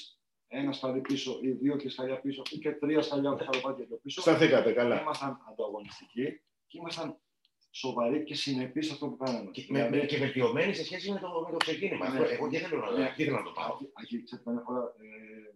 [0.48, 4.20] ένα σκαλί πίσω ή δύο και σκαλιά πίσω ή και τρία σκαλιά σκαλοπάτια πιο πίσω.
[4.20, 5.00] Σταθήκατε καλά.
[5.00, 6.26] Ήμασταν ανταγωνιστικοί
[6.66, 7.16] και ήμασταν
[7.70, 9.50] σοβαροί και συνεπεί σε αυτό που κάναμε.
[9.50, 12.08] Και, με, με, και βελτιωμένοι σε σχέση με το, με το ξεκίνημα.
[12.08, 12.18] Ναι.
[12.18, 13.12] Αυτό, εγώ και θέλω να, Ναι.
[13.16, 13.76] και θέλω να το πάω.
[13.92, 15.54] Αγί, ξέρετε, καμιά φορά, ε,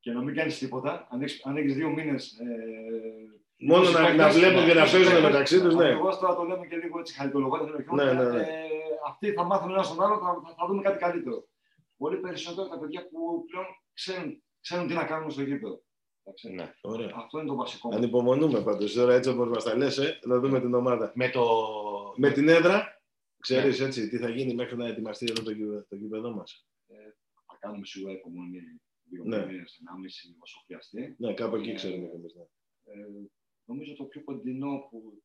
[0.00, 2.32] και να μην κάνεις τίποτα, αν έχεις- αν έχεις δύο μήνες.
[2.38, 5.88] Ε, Μόνο να, να βλέπουν και να παίζουν μεταξύ τους, ναι.
[5.88, 7.68] Εγώ τώρα το λέμε και λίγο έτσι χαριτολογώντας.
[7.94, 8.40] Ναι, ναι, ναι.
[8.40, 8.46] Ε,
[9.06, 11.48] αυτοί θα μάθουν ένα στον άλλο, θα, θα, θα δούμε κάτι καλύτερο.
[11.96, 15.82] Πολύ περισσότερο τα παιδιά που πλέον ξέρουν, ξέρουν τι να κάνουν στο γήπεδο.
[16.24, 16.50] Εντάξει.
[16.52, 16.72] Ναι.
[16.80, 17.10] Ωραία.
[17.14, 17.88] Αυτό είναι το βασικό.
[17.88, 17.96] μας.
[17.96, 21.12] Ανυπομονούμε πάντως τώρα έτσι όπως μας τα λες, να δούμε την ομάδα.
[21.14, 21.44] Με το.
[22.16, 23.02] Με την έδρα,
[23.38, 26.66] ξέρεις έτσι τι θα γίνει μέχρι να ετοιμαστεί εδώ το, γήπεδο- το γήπεδο μας.
[27.46, 28.60] Θα κάνουμε σίγουρα υπομονή.
[29.12, 29.46] δύο Ναι.
[29.46, 31.14] μήνες, ενάμιση, όσο χρειαστεί.
[31.18, 32.34] Ναι, κάπου εκεί Ε, ξέρουμε κι εμείς.
[32.34, 32.42] ναι.
[32.92, 33.06] Ε,
[33.64, 35.22] νομίζω το πιο κοντινό που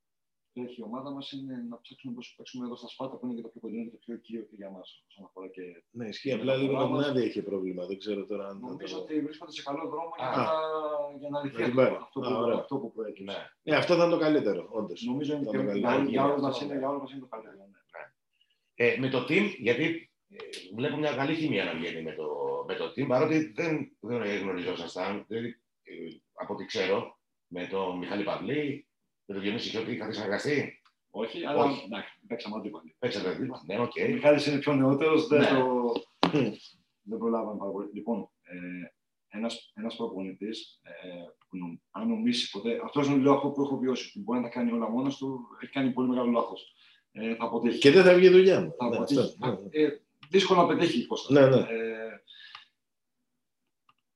[0.61, 3.41] έχει η ομάδα μας είναι να ψάξουμε πώς παίξουμε εδώ στα Σπάτα, που είναι και
[3.41, 5.03] το πιο κοντινό και το πιο οικείο και για μας.
[5.09, 6.31] Όσον αφορά και Ναι, ισχύει.
[6.33, 7.85] Απλά λίγο με την άδεια είχε πρόβλημα.
[7.85, 8.59] Δεν ξέρω τώρα αν.
[8.59, 10.37] θα Νομίζω το- ότι βρίσκονται σε καλό δρόμο για, Α.
[10.37, 11.95] να, για να λυθεί Να την αυτό, πάρει.
[12.01, 12.57] αυτό, Α, που, ωραία.
[12.57, 13.23] αυτό που προέκυψε.
[13.23, 13.71] Ναι.
[13.71, 15.03] Ναι, αυτό θα είναι το καλύτερο, όντως.
[15.05, 16.09] Νομίζω είναι Θα και το για, καλύτερο.
[16.09, 16.79] για όλους μας Αυτό, είναι, ναι.
[16.79, 17.55] για όλους μας είναι το καλύτερο.
[17.57, 17.79] ναι.
[18.77, 20.35] Ε, με το team, γιατί ε,
[20.75, 22.27] βλέπω μια καλή χημία να βγαίνει με το,
[22.67, 25.25] με το team, παρότι δεν, δεν γνωριζόσασταν.
[25.27, 25.47] Δηλαδή,
[25.83, 25.93] ε,
[26.33, 28.84] από ό,τι ξέρω, με τον Μιχάλη Παυλή,
[29.25, 31.83] με τον Διονύση Χιώτη, είχατε συνεργαστεί; Όχι, αλλά Όχι.
[31.85, 32.95] εντάξει, παίξαμε αντίπαλοι.
[32.99, 33.61] Παίξατε δίπλα.
[33.65, 33.91] Ναι, οκ.
[34.07, 35.47] Ο Μιχάλης είναι πιο νεότερος, δεν, Ναι.
[35.59, 35.91] το...
[37.01, 37.89] δεν προλάβαμε πάρα πολύ.
[37.93, 38.57] Λοιπόν, ε,
[39.37, 40.91] ένας, ένας προπονητής, ε,
[41.49, 44.45] που νομ- αν νομίσει ποτέ, αυτός είναι λέω αυτό που έχω βιώσει, ότι μπορεί να
[44.45, 46.73] τα κάνει όλα μόνος του, έχει κάνει πολύ μεγάλο λάθος.
[47.11, 47.77] Ε, θα αποτύχει.
[47.79, 48.73] Και δεν θα βγει η δουλειά μου.
[48.77, 49.19] θα Ναι, αποτύχει.
[49.19, 49.57] αυτό, ναι.
[49.81, 49.89] Ε,
[50.29, 51.33] δύσκολο να πετύχει, Κώστα.
[51.33, 51.61] Ναι, ναι.
[51.61, 52.21] Ε,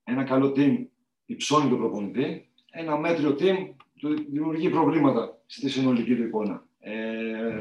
[0.04, 0.86] ένα καλό team
[1.26, 6.68] υψώνει τον προπονητή, ένα μέτριο team του δημιουργεί προβλήματα στη συνολική του εικόνα.
[6.80, 7.58] Ε,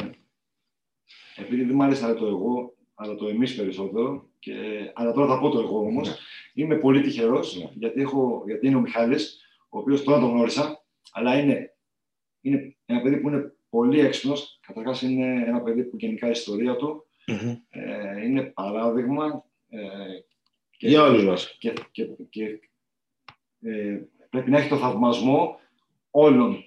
[1.37, 4.55] επειδή δεν μου αρέσει να λέω το εγώ, αλλά το εμείς περισσότερο, και,
[4.95, 6.15] αλλά τώρα θα πω το εγώ όμως, Ναι.
[6.55, 7.71] είμαι πολύ τυχερός, Ναι.
[7.75, 11.77] γιατί, έχω, γιατί είναι ο Μιχάλης, ο οποίος τώρα τον γνώρισα, αλλά είναι,
[12.41, 16.77] είναι ένα παιδί που είναι πολύ έξυπνος, καταρχάς είναι ένα παιδί που γενικά η ιστορία
[16.77, 17.55] του Μμμ.
[17.69, 19.79] ε, είναι παράδειγμα ε,
[20.77, 21.57] και, Για όλους μας.
[21.59, 22.61] και, και, και
[23.61, 25.61] ε, πρέπει να έχει το θαυμασμό
[26.21, 26.65] όλων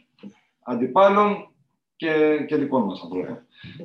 [0.63, 1.49] αντιπάλων
[1.95, 2.09] και,
[2.47, 3.39] και δικών μας ανθρώπων.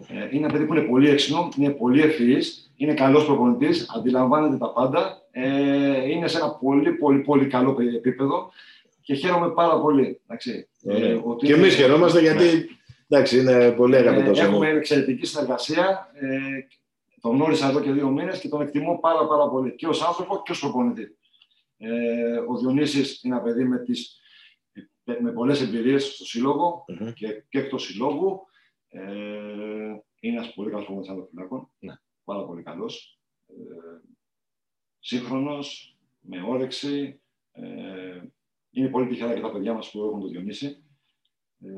[0.09, 4.57] Ε, είναι ένα παιδί που είναι πολύ έξυπνο, είναι πολύ ευφυής, είναι καλός προπονητής, αντιλαμβάνεται
[4.57, 8.51] τα πάντα, ε, είναι σε ένα πολύ πολύ πολύ καλό πε- επίπεδο
[9.03, 10.21] και χαίρομαι πάρα πολύ.
[10.27, 10.69] Εντάξει.
[10.85, 11.09] Ωραία.
[11.09, 12.69] Ε, ότι Και εμείς χαιρόμαστε γιατί.
[13.09, 14.41] Εντάξει, είναι πολύ αγαπητός.
[14.41, 16.11] ε, έχουμε εξαιρετική συνεργασία.
[16.15, 16.29] Ε,
[17.21, 20.43] τον γνώρισα εδώ και δύο μήνες και τον εκτιμώ πάρα, πάρα πολύ και ως άνθρωπο
[20.45, 21.17] και ως προπονητή.
[21.79, 21.89] Ε,
[22.49, 24.21] ο Διονύσης είναι ένα παιδί με, τις,
[25.21, 27.13] με πολλές εμπειρίες στο σύλλογο Μμμ.
[27.13, 28.41] και, και εκτός συλλόγου.
[28.89, 29.01] Ε,
[30.21, 31.71] είναι ένας πολύ καλός προπονητής αντοφυλάκων.
[31.79, 31.95] Ναι.
[32.25, 33.21] Πάρα πολύ καλός.
[33.47, 33.55] Ε,
[34.99, 37.21] σύγχρονος, με όρεξη.
[37.53, 38.23] Ε,
[38.71, 40.85] είναι πολύ τυχερά και τα παιδιά μας που έχουν τον Διονύση.
[41.61, 41.71] Ε,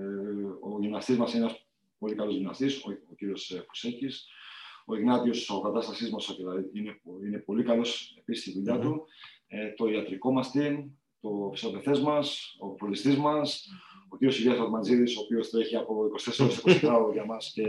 [0.61, 1.67] ο γυμναστής μας είναι ένας
[1.99, 4.29] πολύ καλός γυμναστής, ο, ο κύριος ε, Πουσέκης.
[4.87, 8.81] Ο Ιγνάτιος, ο κατάστασής μας, δηλαδή, είναι, είναι πολύ καλός επίσης στη δουλειά Μμμ.
[8.83, 9.05] του.
[9.47, 10.85] Ε, το ιατρικό μας team,
[11.21, 13.67] το φυσιοθετές μας, ο πολιστής μας,
[14.09, 17.63] ο κύριος Ηλίας Φατμαντζίδης, ο οποίος τρέχει από 24 ώρες 24 ώρες για μας και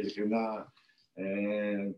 [0.00, 0.72] ειλικρινά
[1.14, 1.90] ε,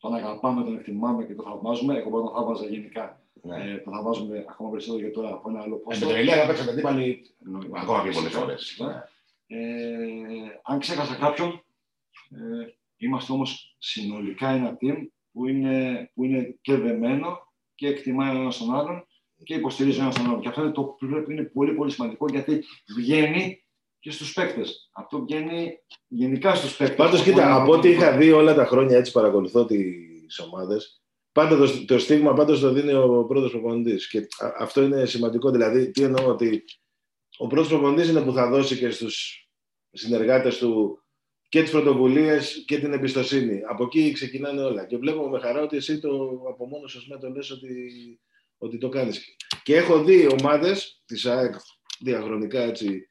[0.00, 1.98] τον αγαπάμε, τον εκτιμάμε και τον θαυμάζουμε.
[1.98, 3.20] Εγώ μπορεί να τον θαύμαζα γενικά.
[3.42, 3.70] Ναι.
[3.72, 6.06] Ε, τον θαυμάζουμε ακόμα περισσότερο για τώρα από ένα άλλο Ε, πόσο.
[6.06, 7.68] με τον Ηλία θα παίξατε αντίπαλοι Εννοείται.
[7.80, 8.56] ακόμα πιο πολλές Φυσικά, φορέ.
[8.56, 9.08] φυσικά.
[9.46, 9.58] Ε,
[10.62, 11.50] αν ξέχασα κάποιον,
[12.30, 12.66] ε,
[12.96, 14.96] είμαστε όμως συνολικά ένα team
[15.32, 17.38] που είναι, που είναι και δεμένο
[17.74, 19.05] και εκτιμάει ο ένας τον άλλον
[19.44, 20.40] και υποστηρίζει ο ένας τον άλλον.
[20.40, 22.64] Και αυτό είναι το που πρέπει είναι πολύ πολύ σημαντικό γιατί
[22.96, 23.64] βγαίνει
[23.98, 24.90] και στους παίκτες.
[24.94, 25.78] Αυτό βγαίνει
[26.08, 26.96] γενικά στους παίκτες.
[26.96, 31.84] Πάντως, κοίτα, από ό,τι είχα δει όλα τα χρόνια έτσι παρακολουθώ τις ομάδες, πάντα το,
[31.84, 34.08] το στίγμα πάντω το δίνει ο πρώτος προπονητής.
[34.08, 35.50] Και α- αυτό είναι σημαντικό.
[35.50, 36.64] Δηλαδή, τι εννοώ, ότι
[37.36, 39.46] ο πρώτος προπονητής είναι που θα δώσει και στους
[39.90, 41.00] συνεργάτες του
[41.48, 43.60] και τις πρωτοβουλίες και την εμπιστοσύνη.
[43.68, 44.86] Από εκεί ξεκινάνε όλα.
[44.86, 47.68] Και βλέπω με χαρά ότι εσύ το από μόνος σου με το λες ότι,
[48.58, 49.36] ότι το κάνεις.
[49.62, 51.54] Και έχω δει ομάδες της ΑΕΚ
[52.00, 53.10] διαχρονικά έτσι.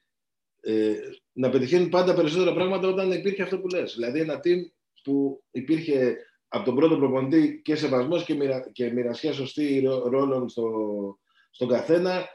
[0.62, 0.96] Ε,
[1.32, 3.93] να πετυχαίνουν πάντα περισσότερα πράγματα όταν υπήρχε αυτό που λες.
[3.93, 4.60] Δηλαδή ένα team
[5.04, 6.18] που υπήρχε
[6.48, 10.70] από τον πρώτο προπονητή και σεβασμός και, μοιρα, και μοιρασιά σωστή ρό- ρόλων στο,
[11.52, 12.28] στον καθένα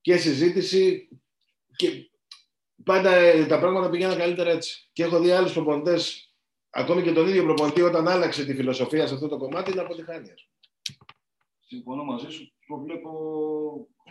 [0.00, 1.08] και συζήτηση
[1.76, 2.10] και
[2.84, 4.88] πάντα ε, τα πράγματα πηγαίναν καλύτερα έτσι.
[4.92, 6.32] Και έχω δει άλλους προπονητές,
[6.70, 10.34] ακόμη και τον ίδιο προπονητή όταν άλλαξε τη φιλοσοφία σε αυτό το κομμάτι να αποτυχάνει.
[11.76, 11.82] Ας πούμε.
[11.82, 12.52] Συμφωνώ μαζί σου.
[12.66, 13.10] Το βλέπω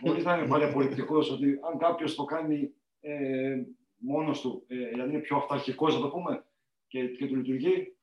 [0.00, 3.56] χωρί να είναι πάλι απολυτικός ότι αν κάποιος το κάνει ε,
[3.96, 6.44] μόνος του, ε, δηλαδή είναι πιο αυταρχικός, να το πούμε,
[6.86, 7.96] και, και του λειτουργεί,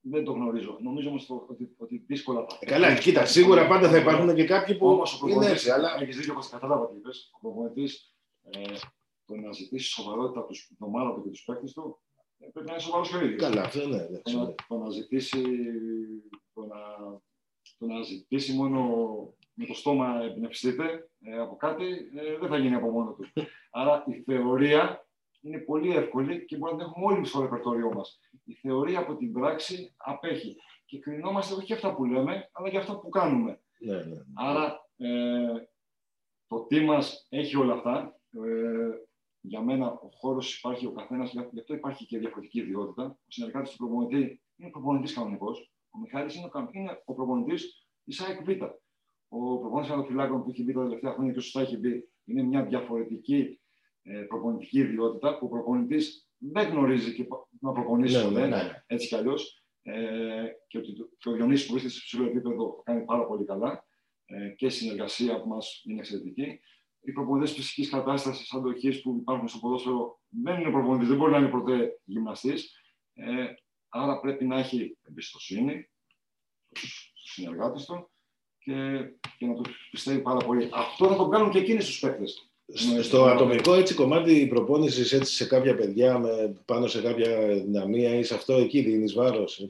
[0.00, 0.78] δεν το γνωρίζω.
[0.82, 2.56] Νομίζω όμως ότι, ότι δύσκολα θα.
[2.60, 5.70] Ε, Καλά, κοίτα, σίγουρα πάντα θα υπάρχουν και κάποιοι που Όμως ο είναι προπονητής, έτσι,
[5.70, 7.30] αλλά Έχεις δίκιο, όπως κατάλαβα τι είπες.
[7.34, 8.60] Ο προπονητής, ε,
[9.24, 12.00] το να ζητήσεις σοβαρότητα από τους- την ομάδα του και τους παίκτες του,
[12.38, 13.40] ε, πρέπει να είναι σοβαρός και ο ίδιος.
[13.40, 13.96] καλά, αυτό ναι.
[13.98, 14.54] Το εντάξει, να, ναι.
[14.68, 15.42] το να ζητήσει,
[16.54, 16.76] το να,
[17.78, 18.80] το να ζητήσει μόνο
[19.54, 21.84] με το στόμα εμπνευστείτε ε, από κάτι,
[22.16, 23.24] ε, δεν θα γίνει από μόνο του.
[23.70, 25.06] Άρα η θεωρία
[25.40, 28.20] είναι πολύ εύκολη και μπορεί να την έχουμε όλοι στο ρεπερτόριό μας.
[28.44, 30.56] Η θεωρία από την πράξη απέχει.
[30.84, 33.60] Και κρινόμαστε όχι για αυτά που λέμε, αλλά για αυτά που κάνουμε.
[33.78, 34.16] ναι, ναι.
[34.34, 35.68] Άρα ε,
[36.46, 38.20] το τι μας έχει όλα αυτά.
[38.30, 38.90] Ε,
[39.40, 43.04] για μένα ο χώρος υπάρχει ο καθένας, γι' γι' αυτό υπάρχει και διαφορετική ιδιότητα.
[43.04, 45.71] Ο συνεργάτης του προπονητή είναι προπονητής κανονικός.
[45.94, 48.48] Ο Μιχάλης είναι ο, κα- είναι ο προπονητής της ΑΕΚ Β.
[49.28, 52.64] ο προπονητής φυλάκων που έχει μπει τα τελευταία χρόνια και σωστά έχει μπει, είναι μια
[52.64, 53.60] διαφορετική
[54.02, 57.26] ε, προπονητική ιδιότητα που ο προπονητής δεν γνωρίζει και
[57.60, 58.82] να προπονήσει Ναι, ναι, ναι.
[58.86, 59.64] έτσι κι αλλιώς.
[59.82, 63.26] Ε, και ότι το- και ο Διονύσης που βρίσκεται σε ψηλό επίπεδο το κάνει πάρα
[63.26, 63.84] πολύ καλά
[64.24, 66.60] ε, και η συνεργασία που μας είναι εξαιρετική.
[67.04, 71.38] Οι προπονητές φυσικής κατάστασης, αντοχής που υπάρχουν στο ποδόσφαιρο δεν είναι προπονητή, δεν μπορεί να
[71.38, 72.76] είναι ποτέ γυμναστής.
[73.14, 73.46] Ε,
[73.94, 75.90] άρα πρέπει να έχει εμπιστοσύνη
[76.72, 78.10] στους συνεργάτες του
[78.58, 78.72] και,
[79.38, 80.68] και να του πιστεύει πάρα πολύ.
[80.72, 82.46] Αυτό θα το κάνουν και εκείνοι στους παίκτες.
[82.94, 83.30] Ναι, Στο ναι.
[83.30, 88.34] ατομικό έτσι κομμάτι προπόνηση έτσι σε κάποια παιδιά με, πάνω σε κάποια δυναμία ή σε
[88.34, 89.66] αυτό εκεί δίνεις βάρος.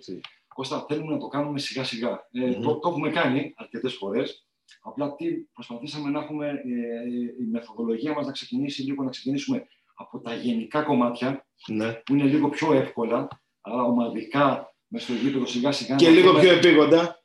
[0.54, 2.28] Κώστα, θέλουμε να το κάνουμε σιγά σιγά.
[2.32, 2.62] Ε, Μμμ.
[2.62, 4.46] το, το έχουμε κάνει αρκετές φορές.
[4.82, 10.20] Απλά τι προσπαθήσαμε να έχουμε ε, η μεθοδολογία μας να ξεκινήσει λίγο, να ξεκινήσουμε από
[10.20, 11.92] τα γενικά κομμάτια Ναι.
[11.92, 13.28] που είναι λίγο πιο εύκολα,
[13.62, 15.96] αλλά ομαδικά μέσα στο γήπεδο σιγά σιγά.
[15.96, 17.22] Και να λίγο δούμε- πιο επίγοντα,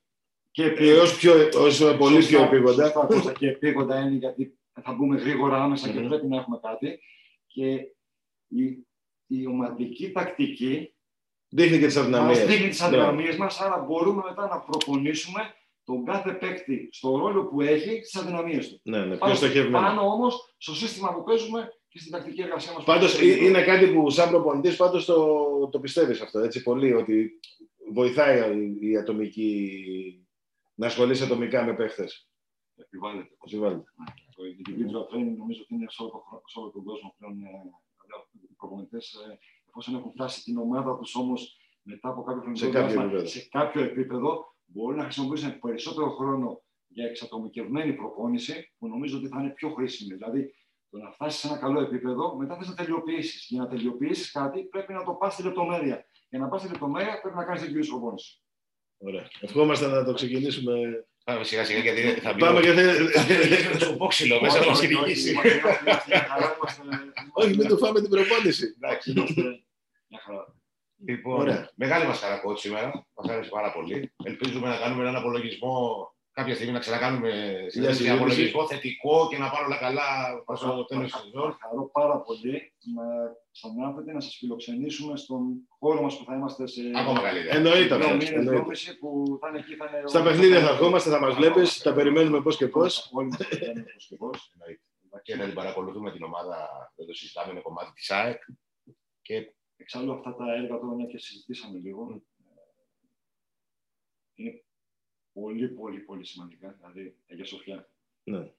[0.51, 2.83] και έως, πιο, ως πολύ πιο Σωστά, επίγοντα.
[2.83, 6.07] Σωστά, Κώστα, και επίγοντα είναι γιατί θα μπούμε γρήγορα άμεσα και Μμμ.
[6.07, 6.99] πρέπει να έχουμε κάτι.
[7.47, 7.65] Και
[8.47, 8.85] η,
[9.27, 10.91] η ομαδική τακτική
[11.49, 12.45] Δείχνει και τις μας αδυναμίες.
[12.45, 12.85] δείχνει τις Ναι.
[12.85, 18.15] αδυναμίες μας, άρα μπορούμε μετά να προπονήσουμε τον κάθε παίκτη στο ρόλο που έχει στις
[18.21, 18.79] αδυναμίες του.
[18.83, 19.85] Ναι, ναι, πιο Πάνω, στοχευμένο.
[19.85, 22.83] πάνω όμως στο σύστημα που παίζουμε και στην τακτική εργασία μας.
[22.83, 27.39] Πάντως ε- είναι κάτι που σαν προπονητής πάντως το, το πιστεύεις αυτό έτσι πολύ ότι
[27.93, 29.71] βοηθάει η, η ατομική
[30.75, 32.29] να ασχολείσαι ατομικά με παίχτες.
[32.75, 33.29] Επιβάλλεται.
[33.47, 33.83] Επιβάλλεται.
[34.35, 37.41] Το individual training νομίζω ότι είναι σε όλο, το χρο- σε όλο τον κόσμο πλέον.
[37.43, 37.47] ε,
[38.51, 39.15] Οι προπονητές,
[39.67, 43.25] εφόσον έχουν φτάσει την ομάδα τους όμως μετά από κάποιο χρονικό Σε κάποιο διάστημα, επίπεδο.
[43.27, 49.39] σε κάποιο επίπεδο, μπορούν να χρησιμοποιήσουν περισσότερο χρόνο για εξατομικευμένη προπόνηση, που νομίζω ότι θα
[49.41, 50.13] είναι πιο χρήσιμη.
[50.17, 50.53] Δηλαδή,
[50.89, 53.45] το να φτάσεις σε ένα καλό επίπεδο, μετά θες να τελειοποιήσεις.
[53.49, 56.05] Για να τελειοποιήσεις κάτι, πρέπει να το πας στη λεπτομέρεια.
[56.29, 58.41] Για να πας στη λεπτομέρεια, πρέπει να κάνεις την κυρίω προπόνηση.
[58.97, 59.27] Ωραία.
[59.39, 60.73] Ευχόμαστε να το ξεκινήσουμε.
[61.23, 62.39] Πάμε σιγά σιγά γιατί θα μπει.
[62.39, 63.79] Πάμε και θε...
[63.79, 65.31] στο πόξιλο μέσα να μα Όχι, όχι, κυνηγήσει.
[65.31, 66.81] είμαστε- είμαστε μια χαρά, είμαστε-
[67.33, 68.75] Όχι, μην του φάμε την προπόνηση.
[68.81, 69.11] Εντάξει.
[69.11, 69.41] Είμαστε
[70.07, 70.55] μια χαρά.
[71.05, 71.71] Λοιπόν, Ωραία.
[71.75, 73.07] μεγάλη μας χαρά coach σήμερα.
[73.15, 74.13] Μας άρεσε πάρα πολύ.
[74.23, 76.07] Ελπίζουμε να κάνουμε έναν απολογισμό
[76.37, 77.29] κάποια στιγμή να ξανακάνουμε
[77.67, 78.09] συνέντευξη συζήτηση.
[78.09, 80.07] απολογισμό θετικό και να πάνε όλα καλά
[80.45, 81.57] προς το τέλος της Θα σεζόν.
[81.61, 83.03] χαρώ πάρα πολύ να
[83.51, 85.41] ξανάρθετε να σας φιλοξενήσουμε στον
[85.79, 87.55] χώρο μας που θα είμαστε σε Ακόμα καλύτερα.
[87.55, 88.09] Εννοείται δύο αυτό.
[88.09, 88.51] μήνες, εννοείται.
[88.51, 89.75] δυόμιση που θα είναι εκεί.
[89.75, 93.09] Θα είναι Στα παιχνίδια θα ερχόμαστε, θα μας βλέπεις, τα περιμένουμε πώς και πώς.
[93.13, 94.51] Όλοι μας περιμένουμε πώς και πώς.
[94.53, 94.81] Εννοείται.
[95.21, 96.57] Και να την παρακολουθούμε την ομάδα,
[96.95, 98.41] δεν το συζητάμε, είναι κομμάτι της ΑΕΚ.
[99.21, 102.53] Και Εξάλλου αυτά τα έργα τώρα, μια και συζητήσαμε λίγο, ε,
[104.35, 104.61] είναι
[105.41, 106.77] πολύ, πολύ, πολύ σημαντικά.
[106.79, 107.89] Δηλαδή, για Σοφιά.
[108.23, 108.49] Ναι.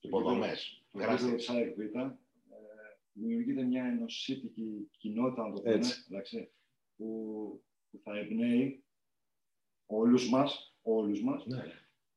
[0.00, 0.82] υποδομές.
[0.92, 2.16] Το επίπεδο της ΑΕΚ Β, ε,
[3.12, 6.04] δημιουργείται μια ενωσίτικη κοινότητα, να το πούμε, Έτσι.
[6.10, 6.50] εντάξει,
[6.96, 7.06] που,
[7.90, 8.82] που θα εμπνέει
[9.86, 11.58] όλους μας, όλους μας Ναι.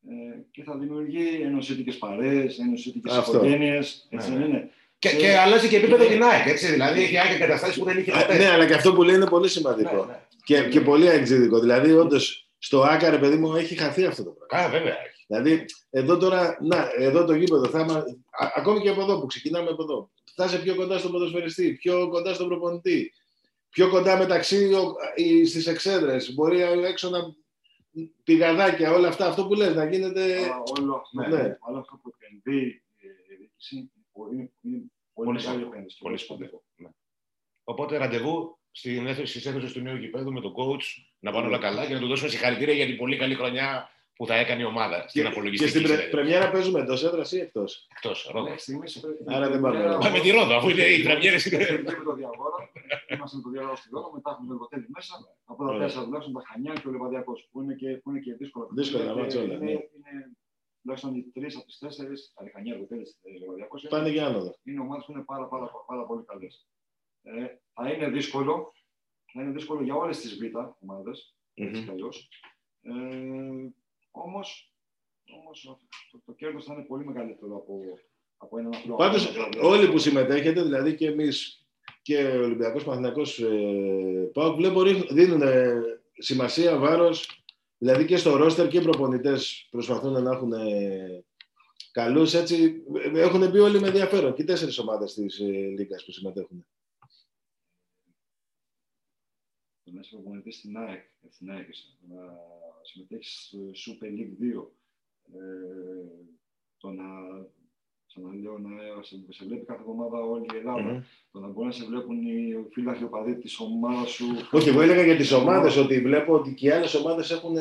[0.08, 3.36] ε, και θα δημιουργεί ενωσίτικες παρέες, ενωσίτικες Αυτό.
[3.38, 4.50] οικογένειες, έτσι Ναι, δεν ναι.
[4.58, 4.72] είναι.
[5.00, 6.48] Και, Και- και αλλάζει και επίπεδο και- την ΑΕΚ.
[6.48, 8.38] Έτσι, δηλαδή έχει ΑΕΚ εγκαταστάσεις που δεν είχε Ε, ποτέ.
[8.38, 10.06] Ναι, αλλά και αυτό που λέει είναι πολύ σημαντικό.
[10.06, 10.22] Ναι, ναι.
[10.44, 11.60] Και, και πολύ εξειδικό.
[11.60, 14.70] Δηλαδή, όντως, στο Άκα, ρε παιδί μου, έχει χαθεί αυτό το πράγμα.
[14.70, 15.02] Καλά, βέβαια.
[15.02, 15.24] έχει.
[15.28, 19.26] Δηλαδή, εδώ τώρα, να, εδώ το γήπεδο, θα είμα- α- ακόμη και από εδώ που
[19.26, 23.14] ξεκινάμε από εδώ, θα είσαι πιο κοντά στον ποδοσφαιριστή, πιο κοντά στον προπονητή,
[23.70, 24.70] πιο κοντά μεταξύ
[25.46, 26.34] στις εξέδρες.
[26.34, 27.20] Μπορεί έξω να
[28.24, 30.38] πηγαδάκια, όλα αυτά, αυτό που λες, να γίνεται.
[30.38, 31.58] Αλλά όλο αυτό, ναι.
[31.60, 33.90] όλο αυτό που επενδύει η διοίκηση είναι,
[34.32, 34.78] είναι, είναι
[35.14, 35.70] πολύ, Πολύ μεγάλη σημαντικό.
[35.72, 35.98] επένδυση.
[36.00, 36.64] Πολύ σπουδαίο.
[36.76, 36.90] Ναι.
[37.64, 40.84] Οπότε ραντεβού στην αίθουσα, στις αίθουσες του νέου γηπέδου με τον coach
[41.24, 44.26] να πάνε όλα καλά και να του δώσουμε συγχαρητήρια για την πολύ καλή χρονιά που
[44.28, 46.16] θα έκανε η ομάδα στην Και, απολογιστική και στην πρε, συνέντευξη.
[46.18, 48.44] πρεμιέρα παίζουμε εντός έδρας ή εκτός; Εκτός, Ρόδο.
[48.46, 49.06] Μέχρι στιγμής,
[49.36, 49.80] Άρα δεν πάμε.
[49.84, 51.64] Πάμε με τη Ρόδο, αφού είναι οι πρεμιέρες είναι.
[51.64, 52.58] Έχουμε και το διαγόρα.
[53.14, 55.14] Είμαστε με το διαγόρα στη Ρόδο, μετά έχουμε το Εργοτέλη μέσα.
[55.46, 55.82] Από τα Ωραία.
[55.84, 58.66] τέσσερα τουλάχιστον τα Χανιά και ο Λεβαδιακό, που είναι και, που είναι και δύσκολα.
[58.80, 59.72] Δύσκολα παιχνίδια μάτς και όλα, Είναι, ναι.
[59.72, 60.14] είναι
[60.82, 64.52] τουλάχιστον οι τρεις από τις τέσσερις, τα Χανιά, Εργοτέλη και Λεβαδιακό, Πάνε για άνοδο.
[64.68, 66.54] είναι ομάδες που είναι πάρα, πάρα, πάρα πολύ καλές.
[67.24, 67.32] Ε,
[67.76, 68.54] θα είναι δύσκολο,
[69.34, 71.86] θα είναι δύσκολο για όλες τις β' ομάδες, έτσι Μμμ.
[71.86, 72.10] κι αλλιώ.
[72.82, 73.70] Ε,
[74.12, 74.74] Όμως,
[75.44, 75.62] όμως,
[76.12, 77.80] το, το κέρδος θα είναι πολύ μεγαλύτερο από,
[78.38, 78.96] από έναν απλό.
[78.96, 79.62] Πάντως, αγώνα.
[79.62, 81.66] όλοι που συμμετέχετε, δηλαδή και εμείς
[82.02, 85.82] και ο Ολυμπιακός Παθηνακό ε, ΠΑΟΚ, βλέπω ρίχνουν- δίνουν ε,
[86.18, 87.44] σημασία, βάρος.
[87.78, 91.24] Δηλαδή και στο ρόστερ και οι προπονητές προσπαθούν να έχουν ε,
[91.92, 92.84] καλούς έτσι.
[93.14, 94.34] ε, Έχουν μπει όλοι με ενδιαφέρον.
[94.34, 96.66] Και οι τέσσερις ομάδες της ε, Λίγκας που συμμετέχουν.
[99.86, 102.22] Το να είσαι προπονητή στην ΑΕΚ, στην ΑΕΚ είσαι, το να
[102.82, 104.66] συμμετέχει στο Super League 2,
[105.34, 106.06] ε,
[106.78, 107.04] το να,
[108.08, 111.02] ξαναλέω, να σε, σε βλέπει κάθε εβδομάδα όλη η Ελλάδα, Μμμ.
[111.32, 114.26] το να μπορεί να σε βλέπουν οι φίλοι οπαδοί της ομάδας σου.
[114.52, 117.56] Όχι, εγώ έλεγα για τις ομάδες ότι βλέπω ότι και οι άλλες ομάδες έχουν.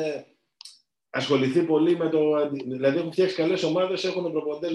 [1.09, 2.33] ασχοληθεί πολύ με το.
[2.33, 4.71] αντι- Δηλαδή έχουν φτιάξει καλές ομάδες, έχουν προπονητές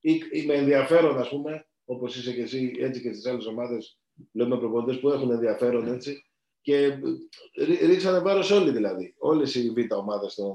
[0.00, 3.98] ή, ή με ενδιαφέρον, ας πούμε, όπως είσαι και εσύ, έτσι και στις άλλες ομάδες.
[4.32, 6.24] Βλέπουμε προπονητές που έχουν ενδιαφέρον έτσι.
[6.62, 6.98] Και ε,
[7.64, 9.14] ρί- ρίξανε βάρος όλοι δηλαδή.
[9.18, 10.54] Όλες οι β' ομάδες των.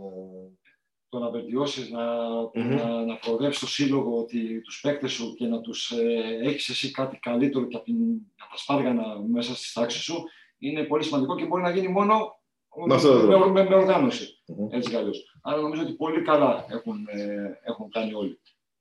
[1.10, 2.06] το να βελτιώσεις, να,
[2.54, 2.76] Μμμ.
[2.76, 6.92] να, να προοδεύσει το σύλλογο, ότι, τους παίκτες σου και να τους ε, έχεις εσύ
[6.92, 7.96] κάτι καλύτερο και από, την,
[8.38, 10.24] από τα σπάργανα μέσα στη τάξη σου,
[10.58, 12.40] είναι πολύ σημαντικό και μπορεί να γίνει μόνο
[12.88, 13.46] Με αυτόν τον τρόπο.
[13.50, 14.42] με, με, με οργάνωση.
[14.48, 14.68] Μμμ.
[14.72, 15.38] Έτσι κι αλλιώς.
[15.42, 18.40] Άρα νομίζω ότι πολύ καλά έχουν, ε, έχουν κάνει όλοι.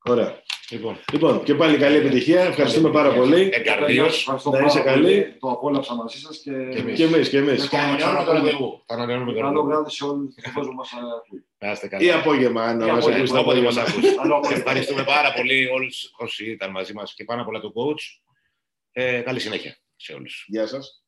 [0.08, 0.42] Ωραία.
[0.70, 2.40] Λοιπόν, Λοιπόν, και πάλι καλή επιτυχία.
[2.40, 3.50] Ευχαριστούμε πάρα πολύ.
[3.52, 4.18] εγκαρδίως.
[4.18, 5.02] Ευχαριστώ να είσαι πάρα καλή.
[5.02, 5.36] πολύ.
[5.40, 6.96] Το απόλαυσα μαζί σας και, Και εμείς.
[6.96, 7.68] Και εμείς, και εμείς.
[7.68, 8.82] Και ανανεώνουμε το ραντεβού.
[8.86, 9.66] Θα ανανεώνουμε το καλό ραντεβού.
[9.66, 11.44] βράδυ σε όλους τους κόσμους μας ακούει.
[11.58, 12.14] Να είστε Ή καλά.
[12.18, 13.98] απόγευμα, αν Ή μας απόγευμα, ακούσει το Όποτε μας απόγευμα.
[14.08, 14.14] ακούς.
[14.22, 14.58] Καλό απόγευμα.
[14.58, 18.02] Ευχαριστούμε πάρα πολύ όλους όσοι ήταν μαζί μας και πάνω απ' όλα του coach.
[18.92, 20.44] Ε, καλή συνέχεια σε όλους.
[20.48, 21.04] Γεια σας.